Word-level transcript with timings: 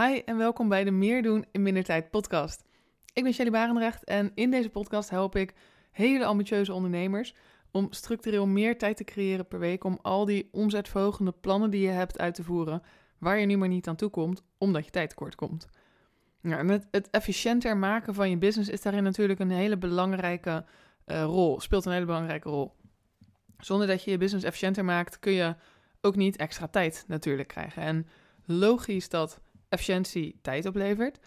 Hi 0.00 0.22
en 0.24 0.36
welkom 0.36 0.68
bij 0.68 0.84
de 0.84 0.90
Meer 0.90 1.22
doen 1.22 1.44
in 1.52 1.62
minder 1.62 1.84
tijd 1.84 2.10
podcast. 2.10 2.64
Ik 3.12 3.22
ben 3.22 3.32
Shelly 3.32 3.50
Barendrecht 3.50 4.04
en 4.04 4.32
in 4.34 4.50
deze 4.50 4.68
podcast 4.68 5.10
help 5.10 5.36
ik 5.36 5.54
hele 5.90 6.24
ambitieuze 6.24 6.72
ondernemers 6.72 7.34
om 7.70 7.86
structureel 7.92 8.46
meer 8.46 8.78
tijd 8.78 8.96
te 8.96 9.04
creëren 9.04 9.48
per 9.48 9.58
week 9.58 9.84
om 9.84 9.98
al 10.02 10.24
die 10.24 10.48
omzetverhogende 10.52 11.32
plannen 11.32 11.70
die 11.70 11.80
je 11.80 11.88
hebt 11.88 12.18
uit 12.18 12.34
te 12.34 12.42
voeren, 12.42 12.82
waar 13.18 13.38
je 13.38 13.46
nu 13.46 13.56
maar 13.56 13.68
niet 13.68 13.88
aan 13.88 13.96
toe 13.96 14.10
komt, 14.10 14.42
omdat 14.58 14.84
je 14.84 14.90
tijd 14.90 15.08
tekort 15.08 15.34
komt. 15.34 15.66
En 16.42 16.68
het, 16.90 17.10
efficiënter 17.10 17.76
maken 17.76 18.14
van 18.14 18.30
je 18.30 18.38
business 18.38 18.70
is 18.70 18.82
daarin 18.82 19.02
natuurlijk 19.02 19.40
een 19.40 19.50
hele 19.50 19.76
belangrijke 19.76 20.64
uh, 21.06 21.22
rol, 21.22 21.60
speelt 21.60 21.84
een 21.84 21.92
hele 21.92 22.06
belangrijke 22.06 22.48
rol. 22.48 22.74
Zonder 23.58 23.86
dat 23.86 24.04
je 24.04 24.10
je 24.10 24.18
business 24.18 24.46
efficiënter 24.46 24.84
maakt, 24.84 25.18
kun 25.18 25.32
je 25.32 25.54
ook 26.00 26.16
niet 26.16 26.36
extra 26.36 26.68
tijd 26.68 27.04
natuurlijk 27.06 27.48
krijgen. 27.48 27.82
En 27.82 28.06
logisch 28.44 29.08
dat 29.08 29.42
efficiëntie 29.74 30.38
tijd 30.42 30.66
oplevert. 30.66 31.18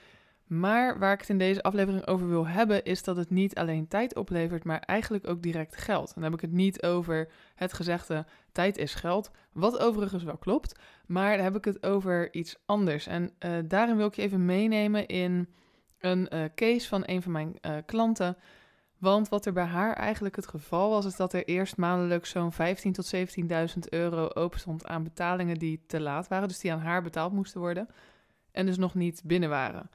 Maar 0.48 1.00
waar 1.00 1.14
ik 1.14 1.20
het 1.20 1.30
in 1.30 1.38
deze 1.38 1.64
aflevering 1.64 2.08
over 2.08 2.30
wil 2.30 2.48
hebben, 2.48 2.84
is 2.84 3.04
dat 3.04 3.18
het 3.18 3.30
niet 3.30 3.56
alleen 3.56 3.88
tijd 3.88 4.16
oplevert, 4.16 4.64
maar 4.64 4.80
eigenlijk 4.80 5.28
ook 5.28 5.42
direct 5.42 5.78
geld. 5.78 6.14
Dan 6.14 6.24
heb 6.24 6.34
ik 6.34 6.42
het 6.42 6.52
niet 6.52 6.84
over 6.84 7.28
het 7.56 7.74
gezegde 7.74 8.26
tijd 8.52 8.78
is 8.78 8.94
geld, 8.94 9.32
wat 9.52 9.80
overigens 9.80 10.24
wel 10.24 10.38
klopt, 10.38 10.80
maar 11.06 11.36
dan 11.36 11.46
heb 11.46 11.56
ik 11.56 11.66
het 11.66 11.84
over 11.84 12.34
iets 12.34 12.56
anders. 12.66 13.08
En 13.08 13.32
uh, 13.46 13.52
daarin 13.66 13.98
wil 13.98 14.08
ik 14.08 14.16
je 14.16 14.22
even 14.22 14.46
meenemen 14.46 15.08
in 15.08 15.48
een 16.00 16.28
uh, 16.34 16.44
case 16.56 16.88
van 16.88 17.04
een 17.06 17.22
van 17.22 17.32
mijn 17.32 17.58
uh, 17.62 17.72
klanten. 17.86 18.38
Want 18.98 19.30
wat 19.30 19.46
er 19.46 19.54
bij 19.54 19.66
haar 19.66 19.94
eigenlijk 19.94 20.36
het 20.36 20.48
geval 20.48 20.90
was, 20.90 21.06
is 21.06 21.16
dat 21.16 21.34
er 21.34 21.46
eerst 21.46 21.78
maandelijks 21.78 22.30
zo'n 22.30 22.54
15.000 22.54 22.58
tot 22.92 23.16
17.000 23.16 23.80
euro 23.90 24.30
open 24.34 24.60
stond 24.60 24.86
aan 24.86 25.04
betalingen 25.04 25.58
die 25.58 25.84
te 25.88 26.00
laat 26.00 26.28
waren, 26.28 26.48
dus 26.48 26.60
die 26.60 26.72
aan 26.72 26.80
haar 26.80 27.02
betaald 27.02 27.34
moesten 27.34 27.60
worden 27.60 27.88
en 28.58 28.66
dus 28.66 28.78
nog 28.78 28.94
niet 28.94 29.22
binnen 29.26 29.50
waren. 29.50 29.90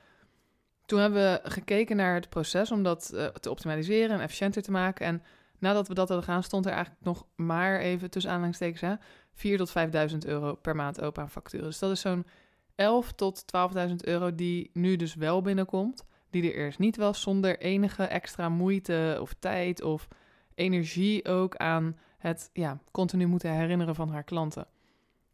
Toen 0.87 1.01
hebben 1.01 1.23
we 1.23 1.51
gekeken 1.51 1.97
naar 1.97 2.15
het 2.15 2.29
proces 2.29 2.71
om 2.71 2.83
dat 2.83 3.11
uh, 3.15 3.27
te 3.27 3.51
optimaliseren 3.51 4.17
en 4.17 4.23
efficiënter 4.23 4.63
te 4.63 4.71
maken. 4.71 5.07
En 5.07 5.23
nadat 5.59 5.89
we 5.89 5.95
dat 5.95 6.09
hadden 6.09 6.27
gedaan, 6.27 6.43
stond 6.43 6.67
er 6.67 6.73
eigenlijk 6.73 7.05
nog 7.05 7.27
maar 7.35 7.79
even 7.79 8.11
tussen 8.11 8.31
aanhalingstekens 8.31 8.81
hè, 8.81 8.95
4 9.33 9.59
tot 9.59 9.73
5.000 10.13 10.19
euro 10.27 10.55
per 10.55 10.77
maand 10.77 11.01
open 11.01 11.23
aan 11.23 11.31
facturen. 11.31 11.67
Dus 11.67 11.79
dat 11.79 11.91
is 11.91 12.01
zo'n 12.01 12.27
11 12.75 13.13
tot 13.13 13.45
12.000 13.89 13.95
euro 13.97 14.35
die 14.35 14.71
nu 14.73 14.97
dus 14.97 15.15
wel 15.15 15.43
binnenkomt. 15.43 16.05
Die 16.31 16.43
er 16.43 16.55
eerst 16.55 16.79
niet 16.79 16.97
was, 16.97 17.21
zonder 17.21 17.59
enige 17.59 18.03
extra 18.03 18.49
moeite 18.49 19.19
of 19.21 19.35
tijd 19.39 19.83
of 19.83 20.09
energie 20.55 21.29
ook 21.29 21.57
aan 21.57 21.99
het 22.19 22.51
ja, 22.53 22.79
continu 22.91 23.27
moeten 23.27 23.53
herinneren 23.53 23.95
van 23.95 24.09
haar 24.09 24.25
klanten. 24.25 24.67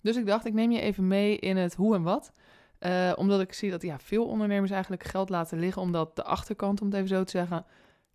Dus 0.00 0.16
ik 0.16 0.26
dacht, 0.26 0.46
ik 0.46 0.52
neem 0.52 0.70
je 0.70 0.80
even 0.80 1.06
mee 1.06 1.38
in 1.38 1.56
het 1.56 1.74
hoe 1.74 1.94
en 1.94 2.02
wat. 2.02 2.32
Uh, 2.80 3.12
omdat 3.16 3.40
ik 3.40 3.52
zie 3.52 3.70
dat 3.70 3.82
ja, 3.82 3.98
veel 3.98 4.26
ondernemers 4.26 4.70
eigenlijk 4.70 5.04
geld 5.04 5.28
laten 5.28 5.58
liggen, 5.58 5.82
omdat 5.82 6.16
de 6.16 6.24
achterkant, 6.24 6.80
om 6.80 6.86
het 6.86 6.96
even 6.96 7.08
zo 7.08 7.24
te 7.24 7.30
zeggen, 7.30 7.64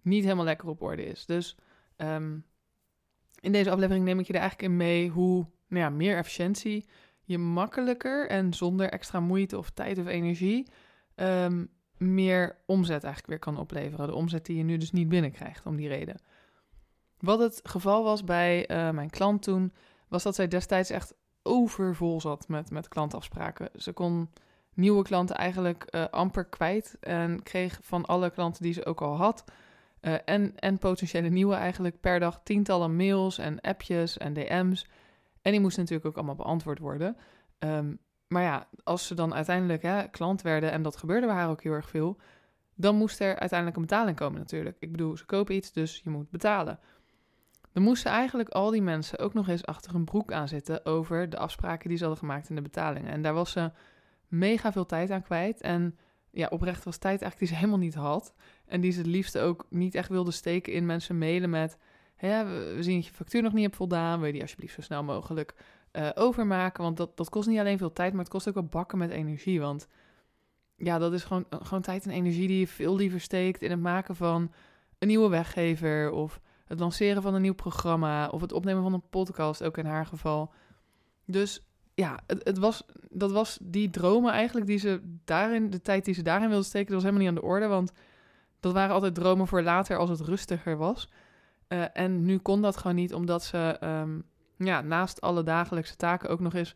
niet 0.01 0.23
helemaal 0.23 0.45
lekker 0.45 0.67
op 0.67 0.81
orde 0.81 1.05
is. 1.05 1.25
Dus 1.25 1.55
um, 1.97 2.45
in 3.39 3.51
deze 3.51 3.71
aflevering 3.71 4.05
neem 4.05 4.19
ik 4.19 4.27
je 4.27 4.33
er 4.33 4.39
eigenlijk 4.39 4.71
in 4.71 4.77
mee 4.77 5.09
hoe 5.09 5.45
nou 5.67 5.83
ja, 5.83 5.89
meer 5.89 6.17
efficiëntie 6.17 6.85
je 7.23 7.37
makkelijker 7.37 8.29
en 8.29 8.53
zonder 8.53 8.89
extra 8.89 9.19
moeite 9.19 9.57
of 9.57 9.69
tijd 9.69 9.97
of 9.97 10.07
energie 10.07 10.67
um, 11.15 11.69
meer 11.97 12.57
omzet 12.65 13.03
eigenlijk 13.03 13.27
weer 13.27 13.39
kan 13.53 13.57
opleveren. 13.61 14.07
De 14.07 14.15
omzet 14.15 14.45
die 14.45 14.57
je 14.57 14.63
nu 14.63 14.77
dus 14.77 14.91
niet 14.91 15.09
binnenkrijgt 15.09 15.65
om 15.65 15.75
die 15.75 15.87
reden. 15.87 16.21
Wat 17.17 17.39
het 17.39 17.59
geval 17.63 18.03
was 18.03 18.23
bij 18.23 18.69
uh, 18.71 18.89
mijn 18.89 19.09
klant 19.09 19.41
toen, 19.41 19.73
was 20.07 20.23
dat 20.23 20.35
zij 20.35 20.47
destijds 20.47 20.89
echt 20.89 21.13
overvol 21.43 22.21
zat 22.21 22.47
met, 22.47 22.71
met 22.71 22.87
klantafspraken. 22.87 23.69
Ze 23.75 23.91
kon 23.91 24.29
nieuwe 24.73 25.03
klanten 25.03 25.35
eigenlijk 25.35 25.87
uh, 25.89 26.05
amper 26.11 26.45
kwijt. 26.45 26.97
En 26.99 27.43
kreeg 27.43 27.79
van 27.81 28.05
alle 28.05 28.29
klanten 28.29 28.63
die 28.63 28.73
ze 28.73 28.85
ook 28.85 29.01
al 29.01 29.15
had. 29.15 29.43
Uh, 30.01 30.15
en, 30.25 30.53
en 30.55 30.77
potentiële 30.77 31.29
nieuwe 31.29 31.55
eigenlijk 31.55 31.99
per 31.99 32.19
dag 32.19 32.41
tientallen 32.43 32.95
mails 32.95 33.37
en 33.37 33.61
appjes 33.61 34.17
en 34.17 34.33
DM's. 34.33 34.85
En 35.41 35.51
die 35.51 35.61
moesten 35.61 35.81
natuurlijk 35.81 36.09
ook 36.09 36.15
allemaal 36.15 36.35
beantwoord 36.35 36.79
worden. 36.79 37.17
Um, 37.59 37.99
maar 38.27 38.43
ja, 38.43 38.67
als 38.83 39.07
ze 39.07 39.15
dan 39.15 39.33
uiteindelijk 39.33 39.81
hè, 39.81 40.07
klant 40.07 40.41
werden, 40.41 40.71
en 40.71 40.81
dat 40.81 40.97
gebeurde 40.97 41.27
bij 41.27 41.35
haar 41.35 41.49
ook 41.49 41.63
heel 41.63 41.73
erg 41.73 41.89
veel, 41.89 42.17
dan 42.75 42.95
moest 42.95 43.19
er 43.19 43.39
uiteindelijk 43.39 43.75
een 43.75 43.85
betaling 43.85 44.17
komen 44.17 44.39
natuurlijk. 44.39 44.77
Ik 44.79 44.91
bedoel, 44.91 45.17
ze 45.17 45.25
kopen 45.25 45.55
iets, 45.55 45.71
dus 45.71 46.01
je 46.03 46.09
moet 46.09 46.29
betalen. 46.29 46.79
Dan 47.73 47.83
moesten 47.83 48.11
eigenlijk 48.11 48.49
al 48.49 48.71
die 48.71 48.81
mensen 48.81 49.19
ook 49.19 49.33
nog 49.33 49.47
eens 49.47 49.65
achter 49.65 49.95
een 49.95 50.05
broek 50.05 50.31
aan 50.31 50.47
zitten 50.47 50.85
over 50.85 51.29
de 51.29 51.37
afspraken 51.37 51.89
die 51.89 51.97
ze 51.97 52.03
hadden 52.03 52.21
gemaakt 52.21 52.49
in 52.49 52.55
de 52.55 52.61
betalingen. 52.61 53.11
En 53.11 53.21
daar 53.21 53.33
was 53.33 53.51
ze 53.51 53.71
mega 54.27 54.71
veel 54.71 54.85
tijd 54.85 55.11
aan 55.11 55.23
kwijt. 55.23 55.61
En 55.61 55.97
ja, 56.31 56.47
oprecht 56.47 56.83
was 56.83 56.97
tijd 56.97 57.21
eigenlijk 57.21 57.39
die 57.39 57.47
ze 57.47 57.55
helemaal 57.55 57.85
niet 57.85 57.93
had. 57.93 58.33
En 58.65 58.81
die 58.81 58.91
ze 58.91 58.97
het 58.97 59.07
liefst 59.07 59.37
ook 59.37 59.65
niet 59.69 59.95
echt 59.95 60.09
wilde 60.09 60.31
steken 60.31 60.73
in 60.73 60.85
mensen 60.85 61.17
mailen 61.17 61.49
met... 61.49 61.77
Hè, 62.15 62.45
we 62.75 62.83
zien 62.83 62.95
dat 62.95 63.05
je 63.05 63.13
factuur 63.13 63.41
nog 63.41 63.53
niet 63.53 63.63
hebt 63.63 63.75
voldaan. 63.75 64.17
Wil 64.17 64.27
je 64.27 64.33
die 64.33 64.41
alsjeblieft 64.41 64.73
zo 64.73 64.81
snel 64.81 65.03
mogelijk 65.03 65.55
uh, 65.91 66.09
overmaken? 66.13 66.83
Want 66.83 66.97
dat, 66.97 67.17
dat 67.17 67.29
kost 67.29 67.47
niet 67.47 67.59
alleen 67.59 67.77
veel 67.77 67.93
tijd, 67.93 68.11
maar 68.11 68.21
het 68.21 68.31
kost 68.31 68.47
ook 68.47 68.53
wel 68.53 68.63
bakken 68.65 68.97
met 68.97 69.09
energie. 69.09 69.59
Want 69.59 69.87
ja, 70.75 70.97
dat 70.97 71.13
is 71.13 71.23
gewoon, 71.23 71.45
gewoon 71.49 71.81
tijd 71.81 72.05
en 72.05 72.11
energie 72.11 72.47
die 72.47 72.59
je 72.59 72.67
veel 72.67 72.95
liever 72.95 73.19
steekt 73.19 73.61
in 73.61 73.71
het 73.71 73.79
maken 73.79 74.15
van 74.15 74.51
een 74.99 75.07
nieuwe 75.07 75.29
weggever... 75.29 76.11
of 76.11 76.39
het 76.65 76.79
lanceren 76.79 77.21
van 77.21 77.33
een 77.33 77.41
nieuw 77.41 77.53
programma... 77.53 78.27
of 78.27 78.41
het 78.41 78.51
opnemen 78.51 78.83
van 78.83 78.93
een 78.93 79.09
podcast, 79.09 79.63
ook 79.63 79.77
in 79.77 79.85
haar 79.85 80.05
geval. 80.05 80.53
Dus 81.25 81.67
ja, 81.93 82.19
het, 82.25 82.57
was, 82.57 82.83
dat 83.09 83.31
was 83.31 83.57
die 83.61 83.89
dromen 83.89 84.31
eigenlijk 84.31 84.65
die 84.65 84.77
ze 84.77 85.17
daarin, 85.25 85.69
de 85.69 85.81
tijd 85.81 86.05
die 86.05 86.13
ze 86.13 86.21
daarin 86.21 86.49
wilde 86.49 86.63
steken, 86.63 86.85
dat 86.85 86.95
was 86.95 87.03
helemaal 87.03 87.27
niet 87.27 87.37
aan 87.37 87.43
de 87.43 87.53
orde. 87.53 87.67
Want 87.67 87.91
dat 88.59 88.73
waren 88.73 88.93
altijd 88.93 89.15
dromen 89.15 89.47
voor 89.47 89.61
later 89.61 89.97
als 89.97 90.09
het 90.09 90.21
rustiger 90.21 90.77
was. 90.77 91.09
Uh, 91.67 91.83
en 91.93 92.25
nu 92.25 92.37
kon 92.37 92.61
dat 92.61 92.77
gewoon 92.77 92.95
niet, 92.95 93.13
omdat 93.13 93.43
ze 93.43 93.77
um, 93.83 94.23
ja, 94.57 94.81
naast 94.81 95.21
alle 95.21 95.43
dagelijkse 95.43 95.95
taken 95.95 96.29
ook 96.29 96.39
nog 96.39 96.53
eens 96.53 96.75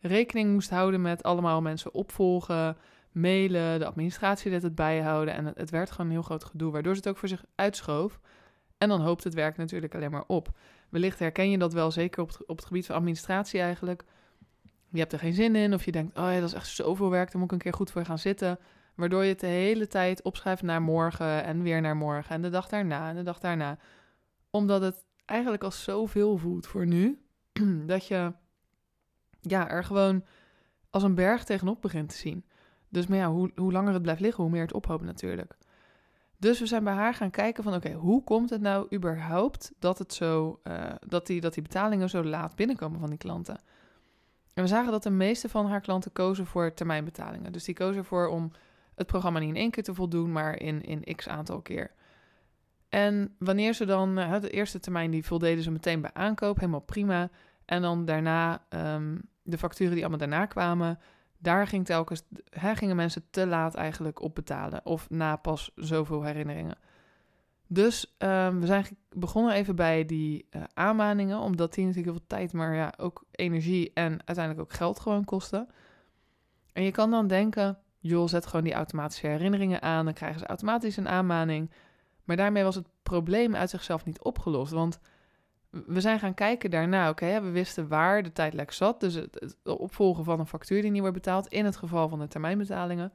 rekening 0.00 0.52
moest 0.52 0.70
houden 0.70 1.00
met 1.00 1.22
allemaal 1.22 1.60
mensen 1.60 1.94
opvolgen, 1.94 2.76
mailen, 3.12 3.78
de 3.78 3.86
administratie 3.86 4.50
deed 4.50 4.62
het 4.62 4.74
bijhouden. 4.74 5.34
En 5.34 5.44
het, 5.44 5.58
het 5.58 5.70
werd 5.70 5.90
gewoon 5.90 6.06
een 6.06 6.12
heel 6.12 6.22
groot 6.22 6.44
gedoe, 6.44 6.72
waardoor 6.72 6.92
ze 6.92 6.98
het 6.98 7.08
ook 7.08 7.16
voor 7.16 7.28
zich 7.28 7.44
uitschoof. 7.54 8.20
En 8.78 8.88
dan 8.88 9.00
hoopt 9.00 9.24
het 9.24 9.34
werk 9.34 9.56
natuurlijk 9.56 9.94
alleen 9.94 10.10
maar 10.10 10.24
op. 10.26 10.48
Wellicht 10.88 11.18
herken 11.18 11.50
je 11.50 11.58
dat 11.58 11.72
wel, 11.72 11.90
zeker 11.90 12.22
op 12.22 12.30
op 12.46 12.56
het 12.56 12.66
gebied 12.66 12.86
van 12.86 12.96
administratie 12.96 13.60
eigenlijk 13.60 14.04
je 14.90 14.98
hebt 14.98 15.12
er 15.12 15.18
geen 15.18 15.32
zin 15.32 15.56
in, 15.56 15.74
of 15.74 15.84
je 15.84 15.92
denkt, 15.92 16.18
oh 16.18 16.24
ja, 16.24 16.40
dat 16.40 16.48
is 16.48 16.54
echt 16.54 16.66
zoveel 16.66 17.10
werk, 17.10 17.32
daar 17.32 17.40
moet 17.40 17.50
ik 17.50 17.52
een 17.52 17.62
keer 17.62 17.74
goed 17.74 17.90
voor 17.90 18.04
gaan 18.04 18.18
zitten. 18.18 18.58
Waardoor 18.94 19.22
je 19.22 19.28
het 19.28 19.40
de 19.40 19.46
hele 19.46 19.86
tijd 19.86 20.22
opschrijft 20.22 20.62
naar 20.62 20.82
morgen 20.82 21.44
en 21.44 21.62
weer 21.62 21.80
naar 21.80 21.96
morgen 21.96 22.34
en 22.34 22.42
de 22.42 22.50
dag 22.50 22.68
daarna 22.68 23.08
en 23.08 23.16
de 23.16 23.22
dag 23.22 23.38
daarna. 23.38 23.78
Omdat 24.50 24.82
het 24.82 25.04
eigenlijk 25.24 25.62
al 25.62 25.70
zoveel 25.70 26.36
voelt 26.36 26.66
voor 26.66 26.86
nu, 26.86 27.22
dat 27.86 28.06
je 28.06 28.32
ja, 29.40 29.70
er 29.70 29.84
gewoon 29.84 30.24
als 30.90 31.02
een 31.02 31.14
berg 31.14 31.44
tegenop 31.44 31.82
begint 31.82 32.08
te 32.08 32.16
zien. 32.16 32.44
Dus 32.88 33.06
maar 33.06 33.18
ja, 33.18 33.30
hoe, 33.30 33.50
hoe 33.54 33.72
langer 33.72 33.92
het 33.92 34.02
blijft 34.02 34.20
liggen, 34.20 34.42
hoe 34.42 34.52
meer 34.52 34.62
het 34.62 34.72
ophoopt 34.72 35.04
natuurlijk. 35.04 35.56
Dus 36.36 36.58
we 36.58 36.66
zijn 36.66 36.84
bij 36.84 36.92
haar 36.92 37.14
gaan 37.14 37.30
kijken 37.30 37.62
van 37.62 37.74
oké, 37.74 37.92
hoe 37.92 38.24
komt 38.24 38.50
het 38.50 38.60
nou 38.60 38.94
überhaupt 38.94 39.72
dat, 39.78 39.98
het 39.98 40.14
zo, 40.14 40.60
uh, 40.64 40.90
dat, 41.06 41.26
die, 41.26 41.40
dat 41.40 41.54
die 41.54 41.62
betalingen 41.62 42.10
zo 42.10 42.24
laat 42.24 42.56
binnenkomen 42.56 43.00
van 43.00 43.08
die 43.08 43.18
klanten? 43.18 43.60
En 44.58 44.64
we 44.64 44.70
zagen 44.70 44.92
dat 44.92 45.02
de 45.02 45.10
meeste 45.10 45.48
van 45.48 45.66
haar 45.66 45.80
klanten 45.80 46.12
kozen 46.12 46.46
voor 46.46 46.74
termijnbetalingen. 46.74 47.52
Dus 47.52 47.64
die 47.64 47.74
kozen 47.74 47.96
ervoor 47.96 48.28
om 48.28 48.52
het 48.94 49.06
programma 49.06 49.38
niet 49.38 49.48
in 49.48 49.56
één 49.56 49.70
keer 49.70 49.82
te 49.82 49.94
voldoen, 49.94 50.32
maar 50.32 50.60
in, 50.60 50.82
in 50.82 51.16
x 51.16 51.28
aantal 51.28 51.60
keer. 51.60 51.90
En 52.88 53.34
wanneer 53.38 53.72
ze 53.72 53.84
dan, 53.84 54.18
uh, 54.18 54.40
de 54.40 54.50
eerste 54.50 54.80
termijn, 54.80 55.10
die 55.10 55.24
voldeden 55.24 55.62
ze 55.62 55.70
meteen 55.70 56.00
bij 56.00 56.10
aankoop, 56.12 56.56
helemaal 56.56 56.80
prima. 56.80 57.30
En 57.64 57.82
dan 57.82 58.04
daarna, 58.04 58.64
um, 58.70 59.20
de 59.42 59.58
facturen 59.58 59.92
die 59.92 60.00
allemaal 60.00 60.28
daarna 60.28 60.46
kwamen, 60.46 60.98
daar 61.38 61.66
ging 61.66 61.86
telkens, 61.86 62.22
hè, 62.50 62.76
gingen 62.76 62.96
mensen 62.96 63.24
te 63.30 63.46
laat 63.46 63.74
eigenlijk 63.74 64.22
op 64.22 64.34
betalen. 64.34 64.86
Of 64.86 65.10
na 65.10 65.36
pas 65.36 65.70
zoveel 65.74 66.22
herinneringen. 66.22 66.78
Dus 67.70 68.16
um, 68.18 68.60
we 68.60 68.66
zijn 68.66 68.86
begonnen 69.10 69.52
even 69.52 69.76
bij 69.76 70.04
die 70.04 70.46
uh, 70.50 70.62
aanmaningen, 70.74 71.38
omdat 71.38 71.74
die 71.74 71.86
natuurlijk 71.86 72.12
heel 72.12 72.18
veel 72.18 72.38
tijd, 72.38 72.52
maar 72.52 72.74
ja, 72.74 72.94
ook 72.96 73.24
energie 73.30 73.90
en 73.94 74.10
uiteindelijk 74.10 74.60
ook 74.60 74.72
geld 74.72 75.00
gewoon 75.00 75.24
kosten. 75.24 75.68
En 76.72 76.82
je 76.82 76.90
kan 76.90 77.10
dan 77.10 77.26
denken, 77.26 77.78
joh, 77.98 78.28
zet 78.28 78.46
gewoon 78.46 78.64
die 78.64 78.74
automatische 78.74 79.26
herinneringen 79.26 79.82
aan, 79.82 80.04
dan 80.04 80.14
krijgen 80.14 80.38
ze 80.38 80.46
automatisch 80.46 80.96
een 80.96 81.08
aanmaning. 81.08 81.70
Maar 82.24 82.36
daarmee 82.36 82.62
was 82.62 82.74
het 82.74 82.88
probleem 83.02 83.56
uit 83.56 83.70
zichzelf 83.70 84.04
niet 84.04 84.22
opgelost, 84.22 84.72
want 84.72 85.00
we 85.70 86.00
zijn 86.00 86.18
gaan 86.18 86.34
kijken 86.34 86.70
daarna, 86.70 87.08
oké, 87.08 87.40
we 87.40 87.50
wisten 87.50 87.88
waar 87.88 88.22
de 88.22 88.32
tijdlek 88.32 88.72
zat, 88.72 89.00
dus 89.00 89.14
het, 89.14 89.56
opvolgen 89.64 90.24
van 90.24 90.40
een 90.40 90.46
factuur 90.46 90.82
die 90.82 90.90
niet 90.90 91.00
wordt 91.00 91.16
betaald, 91.16 91.46
in 91.46 91.64
het 91.64 91.76
geval 91.76 92.08
van 92.08 92.18
de 92.18 92.28
termijnbetalingen. 92.28 93.12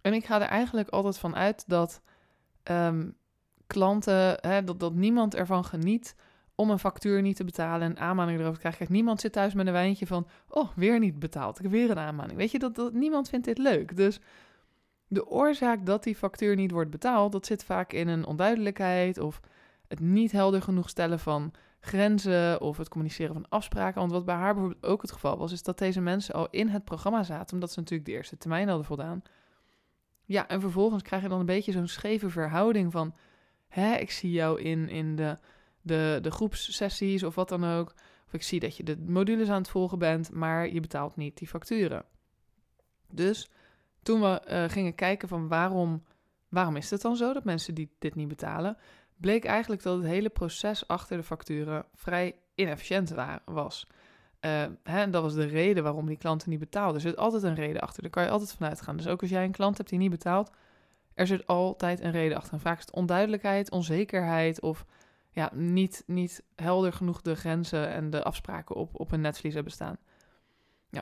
En 0.00 0.12
ik 0.12 0.24
ga 0.24 0.40
er 0.40 0.48
eigenlijk 0.48 0.88
altijd 0.88 1.18
van 1.18 1.36
uit 1.36 1.64
dat 1.68 2.02
um, 2.70 3.16
klanten, 3.72 4.36
hè, 4.40 4.64
dat, 4.64 4.80
dat 4.80 4.94
niemand 4.94 5.34
ervan 5.34 5.64
geniet 5.64 6.14
om 6.54 6.70
een 6.70 6.78
factuur 6.78 7.22
niet 7.22 7.36
te 7.36 7.44
betalen 7.44 7.88
en 7.88 7.98
aanmaning 7.98 8.38
erover 8.38 8.60
te 8.60 8.68
krijgen. 8.68 8.94
Niemand 8.94 9.20
zit 9.20 9.32
thuis 9.32 9.54
met 9.54 9.66
een 9.66 9.72
wijntje 9.72 10.06
van, 10.06 10.26
oh, 10.48 10.68
weer 10.76 10.98
niet 10.98 11.18
betaald, 11.18 11.56
ik 11.56 11.62
heb 11.62 11.72
weer 11.72 11.90
een 11.90 11.98
aanmaning. 11.98 12.38
Weet 12.38 12.50
je, 12.50 12.58
dat, 12.58 12.74
dat, 12.74 12.92
niemand 12.92 13.28
vindt 13.28 13.44
dit 13.44 13.58
leuk. 13.58 13.96
Dus 13.96 14.20
de 15.08 15.26
oorzaak 15.26 15.86
dat 15.86 16.02
die 16.02 16.16
factuur 16.16 16.56
niet 16.56 16.70
wordt 16.70 16.90
betaald, 16.90 17.32
dat 17.32 17.46
zit 17.46 17.64
vaak 17.64 17.92
in 17.92 18.08
een 18.08 18.26
onduidelijkheid 18.26 19.18
of 19.18 19.40
het 19.88 20.00
niet 20.00 20.32
helder 20.32 20.62
genoeg 20.62 20.88
stellen 20.88 21.18
van 21.18 21.52
grenzen 21.80 22.60
of 22.60 22.76
het 22.76 22.88
communiceren 22.88 23.34
van 23.34 23.48
afspraken. 23.48 24.00
Want 24.00 24.12
wat 24.12 24.24
bij 24.24 24.34
haar 24.34 24.54
bijvoorbeeld 24.54 24.84
ook 24.84 25.02
het 25.02 25.12
geval 25.12 25.38
was, 25.38 25.52
is 25.52 25.62
dat 25.62 25.78
deze 25.78 26.00
mensen 26.00 26.34
al 26.34 26.48
in 26.50 26.68
het 26.68 26.84
programma 26.84 27.22
zaten, 27.22 27.54
omdat 27.54 27.72
ze 27.72 27.80
natuurlijk 27.80 28.08
de 28.08 28.14
eerste 28.14 28.36
termijn 28.36 28.68
hadden 28.68 28.86
voldaan. 28.86 29.22
Ja, 30.24 30.48
en 30.48 30.60
vervolgens 30.60 31.02
krijg 31.02 31.22
je 31.22 31.28
dan 31.28 31.40
een 31.40 31.46
beetje 31.46 31.72
zo'n 31.72 31.86
scheve 31.86 32.30
verhouding 32.30 32.92
van, 32.92 33.14
hè, 33.72 33.96
ik 33.96 34.10
zie 34.10 34.30
jou 34.30 34.60
in, 34.60 34.88
in 34.88 35.16
de, 35.16 35.38
de, 35.80 36.18
de 36.22 36.30
groepssessies 36.30 37.22
of 37.22 37.34
wat 37.34 37.48
dan 37.48 37.64
ook. 37.64 37.94
Of 38.26 38.32
ik 38.32 38.42
zie 38.42 38.60
dat 38.60 38.76
je 38.76 38.82
de 38.82 38.98
modules 39.06 39.48
aan 39.48 39.60
het 39.60 39.68
volgen 39.68 39.98
bent, 39.98 40.30
maar 40.30 40.72
je 40.72 40.80
betaalt 40.80 41.16
niet 41.16 41.38
die 41.38 41.48
facturen. 41.48 42.04
Dus 43.10 43.50
toen 44.02 44.20
we 44.20 44.42
uh, 44.48 44.64
gingen 44.64 44.94
kijken 44.94 45.28
van 45.28 45.48
waarom, 45.48 46.02
waarom 46.48 46.76
is 46.76 46.90
het 46.90 47.00
dan 47.00 47.16
zo 47.16 47.32
dat 47.32 47.44
mensen 47.44 47.74
die 47.74 47.90
dit 47.98 48.14
niet 48.14 48.28
betalen, 48.28 48.76
bleek 49.16 49.44
eigenlijk 49.44 49.82
dat 49.82 49.96
het 49.96 50.06
hele 50.06 50.28
proces 50.28 50.88
achter 50.88 51.16
de 51.16 51.22
facturen 51.22 51.84
vrij 51.94 52.34
inefficiënt 52.54 53.14
was. 53.44 53.86
Uh, 54.40 54.64
hè, 54.82 55.10
dat 55.10 55.22
was 55.22 55.34
de 55.34 55.44
reden 55.44 55.82
waarom 55.82 56.06
die 56.06 56.16
klanten 56.16 56.50
niet 56.50 56.58
betaalden. 56.58 56.94
Er 56.94 57.00
zit 57.00 57.16
altijd 57.16 57.42
een 57.42 57.54
reden 57.54 57.80
achter, 57.80 58.02
daar 58.02 58.10
kan 58.10 58.22
je 58.22 58.30
altijd 58.30 58.52
vanuit 58.52 58.80
gaan. 58.80 58.96
Dus 58.96 59.06
ook 59.08 59.20
als 59.20 59.30
jij 59.30 59.44
een 59.44 59.52
klant 59.52 59.76
hebt 59.76 59.88
die 59.88 59.98
niet 59.98 60.10
betaalt, 60.10 60.50
er 61.14 61.26
zit 61.26 61.46
altijd 61.46 62.00
een 62.00 62.10
reden 62.10 62.36
achter. 62.36 62.52
En 62.52 62.60
vaak 62.60 62.78
is 62.78 62.84
het 62.84 62.94
onduidelijkheid, 62.94 63.70
onzekerheid 63.70 64.60
of 64.60 64.84
ja, 65.30 65.50
niet, 65.54 66.02
niet 66.06 66.44
helder 66.56 66.92
genoeg 66.92 67.22
de 67.22 67.34
grenzen 67.34 67.88
en 67.88 68.10
de 68.10 68.22
afspraken 68.22 68.76
op, 68.76 69.00
op 69.00 69.12
een 69.12 69.20
netvlies 69.20 69.54
hebben 69.54 69.72
staan. 69.72 69.98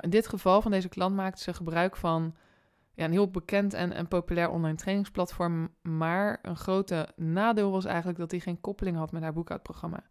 In 0.01 0.11
dit 0.11 0.29
geval 0.29 0.63
van 0.63 0.71
deze 0.71 0.89
klant 0.89 1.15
maakte 1.17 1.43
ze 1.43 1.55
gebruik 1.55 1.97
van 1.97 2.37
ja, 2.95 3.05
een 3.05 3.13
heel 3.13 3.31
bekend 3.31 3.75
en, 3.75 3.93
en 3.93 4.09
populair 4.09 4.51
online 4.51 4.77
trainingsplatform. 4.77 5.75
Maar 5.83 6.39
een 6.43 6.57
grote 6.57 7.09
nadeel 7.17 7.71
was 7.71 7.85
eigenlijk 7.85 8.19
dat 8.19 8.31
hij 8.31 8.41
geen 8.41 8.61
koppeling 8.61 8.97
had 8.97 9.13
met 9.13 9.23
haar 9.23 9.33
boekhoudprogramma. 9.33 10.03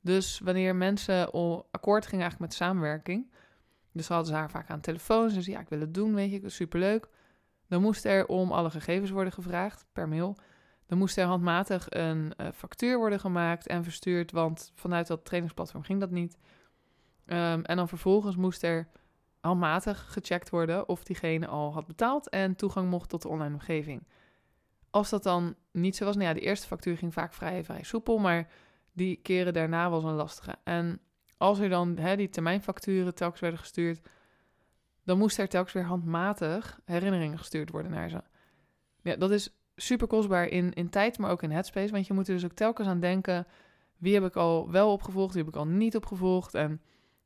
Dus 0.00 0.38
wanneer 0.38 0.76
mensen 0.76 1.30
akkoord 1.70 2.06
gingen 2.06 2.20
eigenlijk 2.24 2.38
met 2.38 2.54
samenwerking, 2.54 3.32
dus 3.92 4.08
hadden 4.08 4.26
ze 4.26 4.34
haar 4.34 4.50
vaak 4.50 4.70
aan 4.70 4.80
telefoon. 4.80 5.30
Ze 5.30 5.42
zei, 5.42 5.56
ja, 5.56 5.62
ik 5.62 5.68
wil 5.68 5.80
het 5.80 5.94
doen, 5.94 6.14
weet 6.14 6.30
je, 6.30 6.48
superleuk. 6.48 7.08
Dan 7.68 7.82
moest 7.82 8.04
er 8.04 8.26
om 8.26 8.52
alle 8.52 8.70
gegevens 8.70 9.10
worden 9.10 9.32
gevraagd 9.32 9.86
per 9.92 10.08
mail. 10.08 10.36
Dan 10.86 10.98
moest 10.98 11.18
er 11.18 11.24
handmatig 11.24 11.86
een 11.88 12.32
uh, 12.36 12.48
factuur 12.54 12.98
worden 12.98 13.20
gemaakt 13.20 13.66
en 13.66 13.84
verstuurd, 13.84 14.32
want 14.32 14.72
vanuit 14.74 15.06
dat 15.06 15.24
trainingsplatform 15.24 15.82
ging 15.82 16.00
dat 16.00 16.10
niet. 16.10 16.38
Um, 17.26 17.64
en 17.64 17.76
dan 17.76 17.88
vervolgens 17.88 18.36
moest 18.36 18.62
er 18.62 18.88
handmatig 19.40 20.12
gecheckt 20.12 20.50
worden 20.50 20.88
of 20.88 21.04
diegene 21.04 21.46
al 21.46 21.72
had 21.72 21.86
betaald 21.86 22.28
en 22.28 22.56
toegang 22.56 22.90
mocht 22.90 23.08
tot 23.08 23.22
de 23.22 23.28
online 23.28 23.54
omgeving. 23.54 24.06
Als 24.90 25.10
dat 25.10 25.22
dan 25.22 25.54
niet 25.72 25.96
zo 25.96 26.04
was, 26.04 26.14
nou 26.16 26.28
ja, 26.28 26.34
de 26.34 26.40
eerste 26.40 26.66
factuur 26.66 26.96
ging 26.96 27.12
vaak 27.12 27.32
vrij, 27.32 27.64
vrij 27.64 27.82
soepel, 27.82 28.18
maar 28.18 28.48
die 28.92 29.16
keren 29.16 29.52
daarna 29.52 29.90
was 29.90 30.04
een 30.04 30.14
lastige. 30.14 30.56
En 30.64 31.00
als 31.36 31.58
er 31.58 31.68
dan 31.68 31.94
die 31.94 32.28
termijnfacturen 32.28 33.14
telkens 33.14 33.40
werden 33.40 33.58
gestuurd, 33.58 34.00
dan 35.04 35.18
moest 35.18 35.38
er 35.38 35.48
telkens 35.48 35.74
weer 35.74 35.84
handmatig 35.84 36.80
herinneringen 36.84 37.38
gestuurd 37.38 37.70
worden 37.70 37.90
naar 37.90 38.08
ze. 38.08 38.22
Ja, 39.02 39.16
dat 39.16 39.30
is 39.30 39.56
super 39.76 40.06
kostbaar 40.06 40.46
in, 40.46 40.72
in 40.72 40.90
tijd, 40.90 41.18
maar 41.18 41.30
ook 41.30 41.42
in 41.42 41.50
headspace, 41.50 41.92
want 41.92 42.06
je 42.06 42.14
moet 42.14 42.28
er 42.28 42.34
dus 42.34 42.44
ook 42.44 42.52
telkens 42.52 42.88
aan 42.88 43.00
denken, 43.00 43.46
wie 43.96 44.14
heb 44.14 44.24
ik 44.24 44.36
al 44.36 44.70
wel 44.70 44.92
opgevolgd, 44.92 45.34
wie 45.34 45.44
heb 45.44 45.52
ik 45.54 45.58
al 45.58 45.66
niet 45.66 45.96
opgevolgd 45.96 46.54
en 46.54 46.80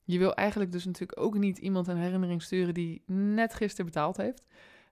je 0.05 0.19
wil 0.19 0.35
eigenlijk 0.35 0.73
dus 0.73 0.85
natuurlijk 0.85 1.21
ook 1.21 1.35
niet 1.39 1.59
iemand 1.59 1.89
een 1.89 1.97
herinnering 1.97 2.43
sturen 2.43 2.75
die 2.75 3.03
net 3.07 3.55
gisteren 3.55 3.87
betaald 3.87 4.17
heeft. 4.17 4.45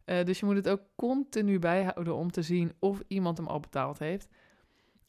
Uh, 0.04 0.24
dus 0.24 0.40
je 0.40 0.46
moet 0.46 0.56
het 0.56 0.68
ook 0.68 0.80
continu 0.96 1.58
bijhouden 1.58 2.14
om 2.14 2.30
te 2.30 2.42
zien 2.42 2.72
of 2.78 3.02
iemand 3.06 3.36
hem 3.36 3.46
al 3.46 3.60
betaald 3.60 3.98
heeft. 3.98 4.28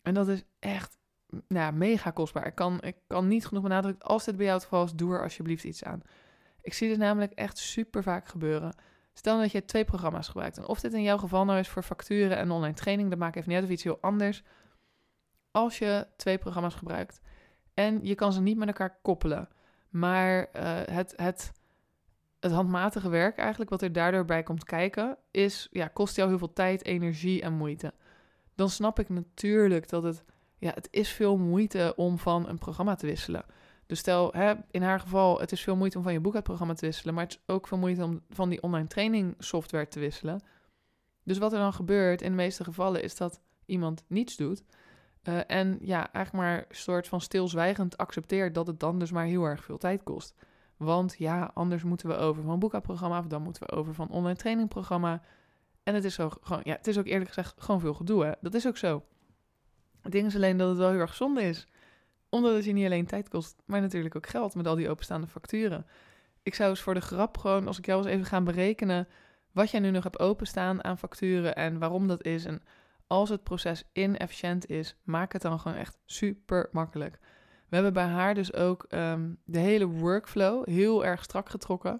En 0.01 0.13
dat 0.13 0.27
is 0.27 0.43
echt 0.59 0.97
nou, 1.47 1.73
mega 1.73 2.11
kostbaar. 2.11 2.47
Ik 2.47 2.55
kan, 2.55 2.81
ik 2.81 2.95
kan 3.07 3.27
niet 3.27 3.45
genoeg 3.45 3.63
benadrukken, 3.63 4.07
als 4.07 4.25
dit 4.25 4.35
bij 4.35 4.45
jou 4.45 4.57
het 4.57 4.67
geval 4.67 4.83
is, 4.83 4.93
doe 4.93 5.13
er 5.13 5.23
alsjeblieft 5.23 5.63
iets 5.63 5.83
aan. 5.83 6.01
Ik 6.67 6.73
zie 6.73 6.89
dit 6.89 6.97
namelijk 6.97 7.31
echt 7.31 7.57
super 7.57 8.03
vaak 8.03 8.27
gebeuren. 8.27 8.75
Stel 9.13 9.39
dat 9.39 9.51
je 9.51 9.65
twee 9.65 9.85
programma's 9.85 10.27
gebruikt. 10.27 10.57
En 10.57 10.67
of 10.67 10.79
dit 10.79 10.93
in 10.93 11.03
jouw 11.03 11.17
geval 11.17 11.45
nou 11.45 11.59
is 11.59 11.67
voor 11.67 11.83
facturen 11.83 12.37
en 12.37 12.51
online 12.51 12.73
training, 12.73 13.09
dat 13.09 13.19
maakt 13.19 13.35
even 13.35 13.53
niet 13.53 13.63
of 13.63 13.69
iets 13.69 13.83
heel 13.83 13.97
anders. 14.01 14.43
Als 15.51 15.77
je 15.77 16.07
twee 16.15 16.37
programma's 16.37 16.75
gebruikt 16.75 17.21
en 17.73 17.99
je 18.03 18.15
kan 18.15 18.33
ze 18.33 18.41
niet 18.41 18.57
met 18.57 18.67
elkaar 18.67 18.97
koppelen 19.01 19.49
maar 19.89 20.49
uh, 20.55 20.79
het, 20.85 21.13
het, 21.15 21.51
het 22.39 22.51
handmatige 22.51 23.09
werk 23.09 23.37
eigenlijk, 23.37 23.69
wat 23.69 23.81
er 23.81 23.91
daardoor 23.91 24.25
bij 24.25 24.43
komt 24.43 24.63
kijken, 24.63 25.17
is, 25.31 25.67
ja, 25.71 25.87
kost 25.87 26.15
jou 26.15 26.29
heel 26.29 26.37
veel 26.37 26.53
tijd, 26.53 26.85
energie 26.85 27.41
en 27.41 27.53
moeite. 27.53 27.93
Dan 28.55 28.69
snap 28.69 28.99
ik 28.99 29.09
natuurlijk 29.09 29.89
dat 29.89 30.03
het, 30.03 30.23
ja, 30.57 30.71
het 30.73 30.87
is 30.91 31.09
veel 31.09 31.37
moeite 31.37 31.93
om 31.95 32.17
van 32.17 32.49
een 32.49 32.57
programma 32.57 32.95
te 32.95 33.05
wisselen. 33.05 33.45
Dus 33.87 33.99
stel, 33.99 34.31
hè, 34.33 34.53
in 34.71 34.81
haar 34.81 34.99
geval, 34.99 35.39
het 35.39 35.51
is 35.51 35.61
veel 35.61 35.75
moeite 35.75 35.97
om 35.97 36.03
van 36.03 36.13
je 36.13 36.19
boekhoudprogramma 36.19 36.73
te 36.73 36.85
wisselen, 36.85 37.13
maar 37.13 37.23
het 37.23 37.33
is 37.33 37.53
ook 37.53 37.67
veel 37.67 37.77
moeite 37.77 38.03
om 38.03 38.21
van 38.29 38.49
die 38.49 38.61
online 38.61 38.87
training 38.87 39.35
software 39.39 39.87
te 39.87 39.99
wisselen. 39.99 40.41
Dus 41.23 41.37
wat 41.37 41.53
er 41.53 41.59
dan 41.59 41.73
gebeurt 41.73 42.21
in 42.21 42.29
de 42.29 42.35
meeste 42.35 42.63
gevallen 42.63 43.03
is 43.03 43.15
dat 43.15 43.41
iemand 43.65 44.03
niets 44.07 44.35
doet 44.35 44.63
uh, 45.27 45.39
en 45.47 45.77
ja, 45.81 46.13
eigenlijk 46.13 46.45
maar 46.45 46.57
een 46.57 46.75
soort 46.75 47.07
van 47.07 47.21
stilzwijgend 47.21 47.97
accepteert 47.97 48.55
dat 48.55 48.67
het 48.67 48.79
dan 48.79 48.99
dus 48.99 49.11
maar 49.11 49.25
heel 49.25 49.43
erg 49.43 49.63
veel 49.63 49.77
tijd 49.77 50.03
kost. 50.03 50.35
Want 50.77 51.15
ja, 51.17 51.51
anders 51.53 51.83
moeten 51.83 52.07
we 52.07 52.15
over 52.15 52.43
van 52.43 52.59
boekhoudprogramma 52.59 53.19
of 53.19 53.27
dan 53.27 53.41
moeten 53.41 53.63
we 53.65 53.71
over 53.71 53.93
van 53.93 54.09
online 54.09 54.37
trainingprogramma. 54.37 55.21
En 55.83 55.95
het 55.95 56.03
is, 56.03 56.13
zo, 56.13 56.29
gewoon, 56.41 56.61
ja, 56.63 56.75
het 56.75 56.87
is 56.87 56.97
ook 56.97 57.05
eerlijk 57.05 57.27
gezegd 57.27 57.53
gewoon 57.57 57.79
veel 57.79 57.93
gedoe. 57.93 58.25
Hè? 58.25 58.31
Dat 58.41 58.53
is 58.53 58.67
ook 58.67 58.77
zo. 58.77 59.03
Het 60.01 60.11
ding 60.11 60.27
is 60.27 60.35
alleen 60.35 60.57
dat 60.57 60.69
het 60.69 60.77
wel 60.77 60.89
heel 60.89 60.99
erg 60.99 61.15
zonde 61.15 61.41
is. 61.41 61.67
Omdat 62.29 62.55
het 62.55 62.65
je 62.65 62.73
niet 62.73 62.85
alleen 62.85 63.05
tijd 63.05 63.29
kost, 63.29 63.61
maar 63.65 63.81
natuurlijk 63.81 64.15
ook 64.15 64.27
geld 64.27 64.55
met 64.55 64.67
al 64.67 64.75
die 64.75 64.89
openstaande 64.89 65.27
facturen. 65.27 65.85
Ik 66.43 66.55
zou 66.55 66.69
eens 66.69 66.81
voor 66.81 66.93
de 66.93 67.01
grap 67.01 67.37
gewoon, 67.37 67.67
als 67.67 67.77
ik 67.77 67.85
jou 67.85 67.99
eens 67.99 68.11
even 68.11 68.25
gaan 68.25 68.43
berekenen, 68.43 69.07
wat 69.51 69.71
jij 69.71 69.79
nu 69.79 69.91
nog 69.91 70.03
hebt 70.03 70.19
openstaan 70.19 70.83
aan 70.83 70.97
facturen 70.97 71.55
en 71.55 71.79
waarom 71.79 72.07
dat 72.07 72.23
is. 72.23 72.45
En 72.45 72.61
als 73.07 73.29
het 73.29 73.43
proces 73.43 73.83
inefficiënt 73.93 74.69
is, 74.69 74.95
maak 75.03 75.33
het 75.33 75.41
dan 75.41 75.59
gewoon 75.59 75.77
echt 75.77 75.97
super 76.05 76.69
makkelijk. 76.71 77.19
We 77.69 77.75
hebben 77.75 77.93
bij 77.93 78.05
haar 78.05 78.33
dus 78.33 78.53
ook 78.53 78.85
um, 78.89 79.37
de 79.45 79.59
hele 79.59 79.85
workflow 79.87 80.67
heel 80.67 81.05
erg 81.05 81.23
strak 81.23 81.49
getrokken. 81.49 81.99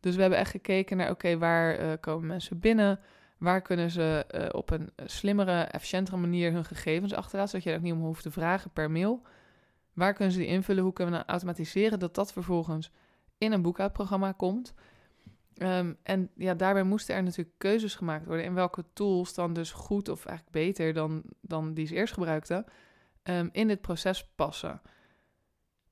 Dus 0.00 0.14
we 0.14 0.20
hebben 0.20 0.38
echt 0.38 0.50
gekeken 0.50 0.96
naar, 0.96 1.10
oké, 1.10 1.38
waar 1.38 1.80
uh, 1.80 1.92
komen 2.00 2.26
mensen 2.26 2.58
binnen? 2.58 3.00
Waar 3.38 3.62
kunnen 3.62 3.90
ze 3.90 4.24
uh, 4.34 4.46
op 4.52 4.70
een 4.70 4.90
slimmere, 5.04 5.60
efficiëntere 5.60 6.16
manier 6.16 6.52
hun 6.52 6.64
gegevens 6.64 7.14
achterlaten, 7.14 7.50
zodat 7.50 7.64
je 7.64 7.70
er 7.70 7.76
ook 7.76 7.82
niet 7.82 7.92
om 7.92 8.00
hoeft 8.00 8.22
te 8.22 8.30
vragen 8.30 8.70
per 8.70 8.90
mail? 8.90 9.22
Waar 9.98 10.12
kunnen 10.12 10.32
ze 10.32 10.38
die 10.38 10.48
invullen? 10.48 10.82
Hoe 10.82 10.92
kunnen 10.92 11.14
we 11.14 11.20
nou 11.20 11.30
automatiseren 11.30 11.98
dat 11.98 12.14
dat 12.14 12.32
vervolgens 12.32 12.90
in 13.38 13.52
een 13.52 13.62
boekhoudprogramma 13.62 14.32
komt? 14.32 14.74
Um, 15.62 15.96
en 16.02 16.30
ja, 16.34 16.54
daarbij 16.54 16.82
moesten 16.82 17.14
er 17.14 17.22
natuurlijk 17.22 17.58
keuzes 17.58 17.94
gemaakt 17.94 18.26
worden 18.26 18.44
in 18.44 18.54
welke 18.54 18.84
tools 18.92 19.34
dan 19.34 19.52
dus 19.52 19.72
goed 19.72 20.08
of 20.08 20.26
eigenlijk 20.26 20.56
beter 20.56 20.92
dan, 20.92 21.22
dan 21.40 21.74
die 21.74 21.86
ze 21.86 21.94
eerst 21.94 22.12
gebruikten, 22.12 22.64
um, 23.22 23.48
in 23.52 23.68
dit 23.68 23.80
proces 23.80 24.30
passen. 24.34 24.80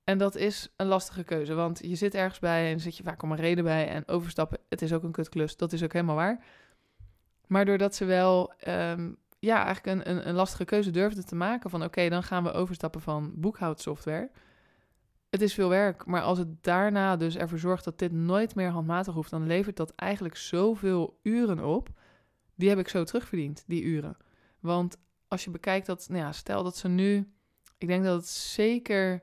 En 0.05 0.19
dat 0.19 0.37
is 0.37 0.73
een 0.77 0.87
lastige 0.87 1.25
keuze, 1.25 1.55
want 1.55 1.79
je 1.83 1.95
zit 1.95 2.15
ergens 2.15 2.39
bij 2.39 2.73
en 2.73 2.81
zit 2.81 2.97
je 2.97 3.03
vaak 3.03 3.23
om 3.23 3.31
een 3.31 3.37
reden 3.37 3.65
bij 3.65 3.89
en 3.89 4.09
overstappen, 4.09 4.59
het 4.69 4.83
is 4.83 4.93
ook 4.93 5.03
een 5.03 5.13
kutklus, 5.13 5.57
dat 5.57 5.73
is 5.73 5.83
ook 5.83 5.93
helemaal 5.93 6.17
waar. 6.17 6.45
Maar 7.47 7.65
doordat 7.65 7.95
ze 7.95 8.05
wel 8.05 8.53
um, 8.69 9.17
ja, 9.47 9.65
eigenlijk 9.65 9.87
een, 9.87 10.11
een, 10.11 10.29
een, 10.29 10.35
lastige 10.35 10.65
keuze 10.65 10.91
durfden 10.91 11.26
te 11.26 11.35
maken 11.35 11.71
van 11.71 11.85
oké, 11.85 12.09
dan 12.09 12.23
gaan 12.23 12.43
we 12.43 12.53
overstappen 12.53 13.00
van 13.00 13.33
boekhoudsoftware 13.35 14.31
het 15.31 15.43
is 15.43 15.55
veel 15.55 15.69
werk, 15.69 16.07
maar 16.07 16.23
als 16.23 16.38
het 16.38 16.62
daarna 16.62 17.17
dus 17.17 17.37
ervoor 17.37 17.59
zorgt 17.59 17.85
dat 17.85 17.99
dit 17.99 18.12
nooit 18.12 18.55
meer 18.55 18.69
handmatig 18.69 19.15
hoeft, 19.15 19.31
dan 19.31 19.47
levert 19.47 19.76
dat 19.76 19.95
eigenlijk 19.95 20.37
zoveel 20.37 21.19
uren 21.23 21.65
op. 21.65 21.88
Die 22.55 22.69
heb 22.69 22.79
ik 22.79 22.88
zo 22.88 23.05
terugverdiend, 23.05 23.65
die 23.67 23.83
uren. 23.83 24.17
Want 24.61 24.97
als 25.29 25.45
je 25.45 25.50
bekijkt 25.50 25.87
dat, 25.87 26.07
nou 26.09 26.21
ja, 26.21 26.33
stel 26.33 26.62
dat 26.62 26.76
ze 26.76 26.88
nu, 26.88 27.33
ik 27.79 27.88
denk 27.88 28.05
dat 28.05 28.17
het 28.21 28.29
zeker 28.29 29.23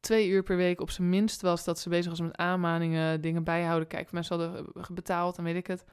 twee 0.00 0.28
uur 0.28 0.42
per 0.42 0.56
week 0.56 0.80
op 0.80 0.90
zijn 0.90 1.08
minst 1.08 1.40
was 1.40 1.64
dat 1.64 1.78
ze 1.78 1.88
bezig 1.88 2.10
was 2.10 2.20
met 2.20 2.36
aanmaningen, 2.36 3.20
dingen 3.20 3.44
bijhouden. 3.44 3.88
Kijk, 3.88 4.12
mensen 4.12 4.38
hadden 4.38 4.72
betaald 4.90 5.38
en 5.38 5.44
weet 5.44 5.56
ik 5.56 5.66
het. 5.66 5.84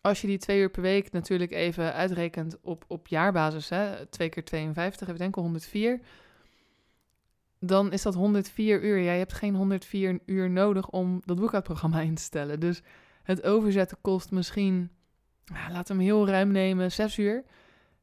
Als 0.00 0.20
je 0.20 0.26
die 0.26 0.38
twee 0.38 0.60
uur 0.60 0.70
per 0.70 0.82
week 0.82 1.12
natuurlijk 1.12 1.52
even 1.52 1.92
uitrekent 1.92 2.60
op, 2.60 2.84
op 2.88 3.08
jaarbasis, 3.08 3.68
hè, 3.68 4.06
twee 4.06 4.28
keer 4.28 4.44
52, 4.44 5.06
even 5.06 5.20
denken 5.20 5.42
104 5.42 6.00
dan 7.60 7.92
is 7.92 8.02
dat 8.02 8.14
104 8.14 8.82
uur. 8.82 8.98
Ja, 8.98 9.12
je 9.12 9.18
hebt 9.18 9.32
geen 9.32 9.54
104 9.54 10.18
uur 10.26 10.50
nodig 10.50 10.88
om 10.88 11.22
dat 11.24 11.38
boekhoudprogramma 11.38 12.00
in 12.10 12.14
te 12.14 12.22
stellen. 12.22 12.60
Dus 12.60 12.82
het 13.22 13.42
overzetten 13.42 13.98
kost 14.00 14.30
misschien, 14.30 14.90
nou, 15.44 15.72
we 15.72 15.82
hem 15.86 15.98
heel 15.98 16.26
ruim 16.26 16.50
nemen, 16.50 16.92
6 16.92 17.18
uur. 17.18 17.44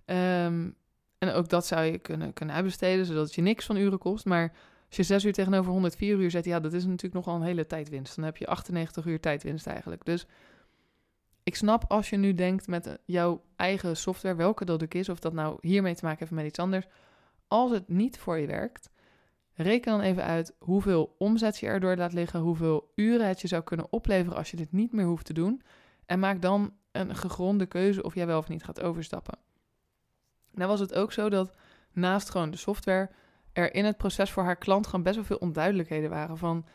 Um, 0.06 0.76
En 1.18 1.32
ook 1.34 1.50
dat 1.50 1.66
zou 1.66 1.84
je 1.84 1.98
kunnen, 1.98 2.34
kunnen 2.34 2.56
uitbesteden, 2.56 3.06
zodat 3.06 3.26
het 3.26 3.36
je 3.36 3.42
niks 3.42 3.66
van 3.66 3.76
uren 3.76 3.98
kost. 3.98 4.26
Maar 4.26 4.54
als 4.88 4.96
je 4.96 5.04
6 5.04 5.26
uur 5.26 5.34
tegenover 5.34 5.72
104 5.72 6.18
uur 6.18 6.32
zet, 6.32 6.46
ja, 6.46 6.60
dat 6.60 6.74
is 6.74 6.86
natuurlijk 6.86 7.14
nogal 7.14 7.36
een 7.36 7.48
hele 7.48 7.66
tijdwinst. 7.66 8.16
Dan 8.16 8.26
heb 8.26 8.38
je 8.38 8.48
98 8.48 9.06
uur 9.06 9.20
tijdwinst 9.20 9.68
eigenlijk. 9.68 10.06
Dus 10.06 10.26
ik 11.48 11.56
snap 11.56 11.86
als 11.88 12.10
je 12.10 12.18
nu 12.18 12.34
denkt 12.34 12.68
met 12.68 12.88
eh, 12.88 12.94
jouw 13.06 13.44
eigen 13.56 13.98
software, 13.98 14.36
welke 14.36 14.66
dat 14.66 14.84
ook 14.84 14.94
is, 14.94 15.10
of 15.10 15.20
dat 15.20 15.34
nou 15.34 15.58
hiermee 15.62 15.96
te 15.96 16.06
maken 16.06 16.20
heeft 16.20 16.32
met 16.32 16.46
iets 16.46 16.60
anders. 16.60 16.86
Als 17.48 17.72
het 17.72 17.88
niet 17.88 18.20
voor 18.20 18.38
je 18.38 18.48
werkt, 18.48 18.90
reken 19.54 19.92
dan 19.92 20.02
even 20.02 20.24
uit 20.24 20.56
hoeveel 20.60 21.16
omzet 21.18 21.58
je 21.58 21.68
erdoor 21.68 21.96
laat 21.96 22.14
liggen, 22.14 22.40
hoeveel 22.40 22.92
uren 22.96 23.28
het 23.28 23.42
je 23.42 23.48
zou 23.48 23.64
kunnen 23.64 23.92
opleveren 23.92 24.38
als 24.38 24.52
je 24.52 24.58
dit 24.58 24.72
niet 24.72 24.94
meer 24.94 25.06
hoeft 25.06 25.26
te 25.26 25.34
doen. 25.34 25.62
En 26.06 26.20
maak 26.20 26.42
dan 26.42 26.74
een 26.92 27.16
gegronde 27.16 27.66
keuze 27.66 28.04
of 28.04 28.16
jij 28.16 28.28
wel 28.28 28.38
of 28.38 28.48
niet 28.48 28.64
gaat 28.64 28.82
overstappen. 28.82 29.38
Nou 30.52 30.70
was 30.70 30.80
het 30.80 30.94
ook 30.94 31.12
zo 31.12 31.30
dat 31.30 31.54
naast 31.92 32.30
gewoon 32.30 32.52
de 32.52 32.58
software 32.58 33.10
er 33.54 33.74
in 33.74 33.86
het 33.86 33.98
proces 33.98 34.32
voor 34.32 34.44
haar 34.44 34.58
klant 34.58 34.86
gewoon 34.86 35.04
best 35.04 35.16
wel 35.16 35.26
veel 35.26 35.38
onduidelijkheden 35.38 36.10
waren 36.10 36.38
van 36.38 36.66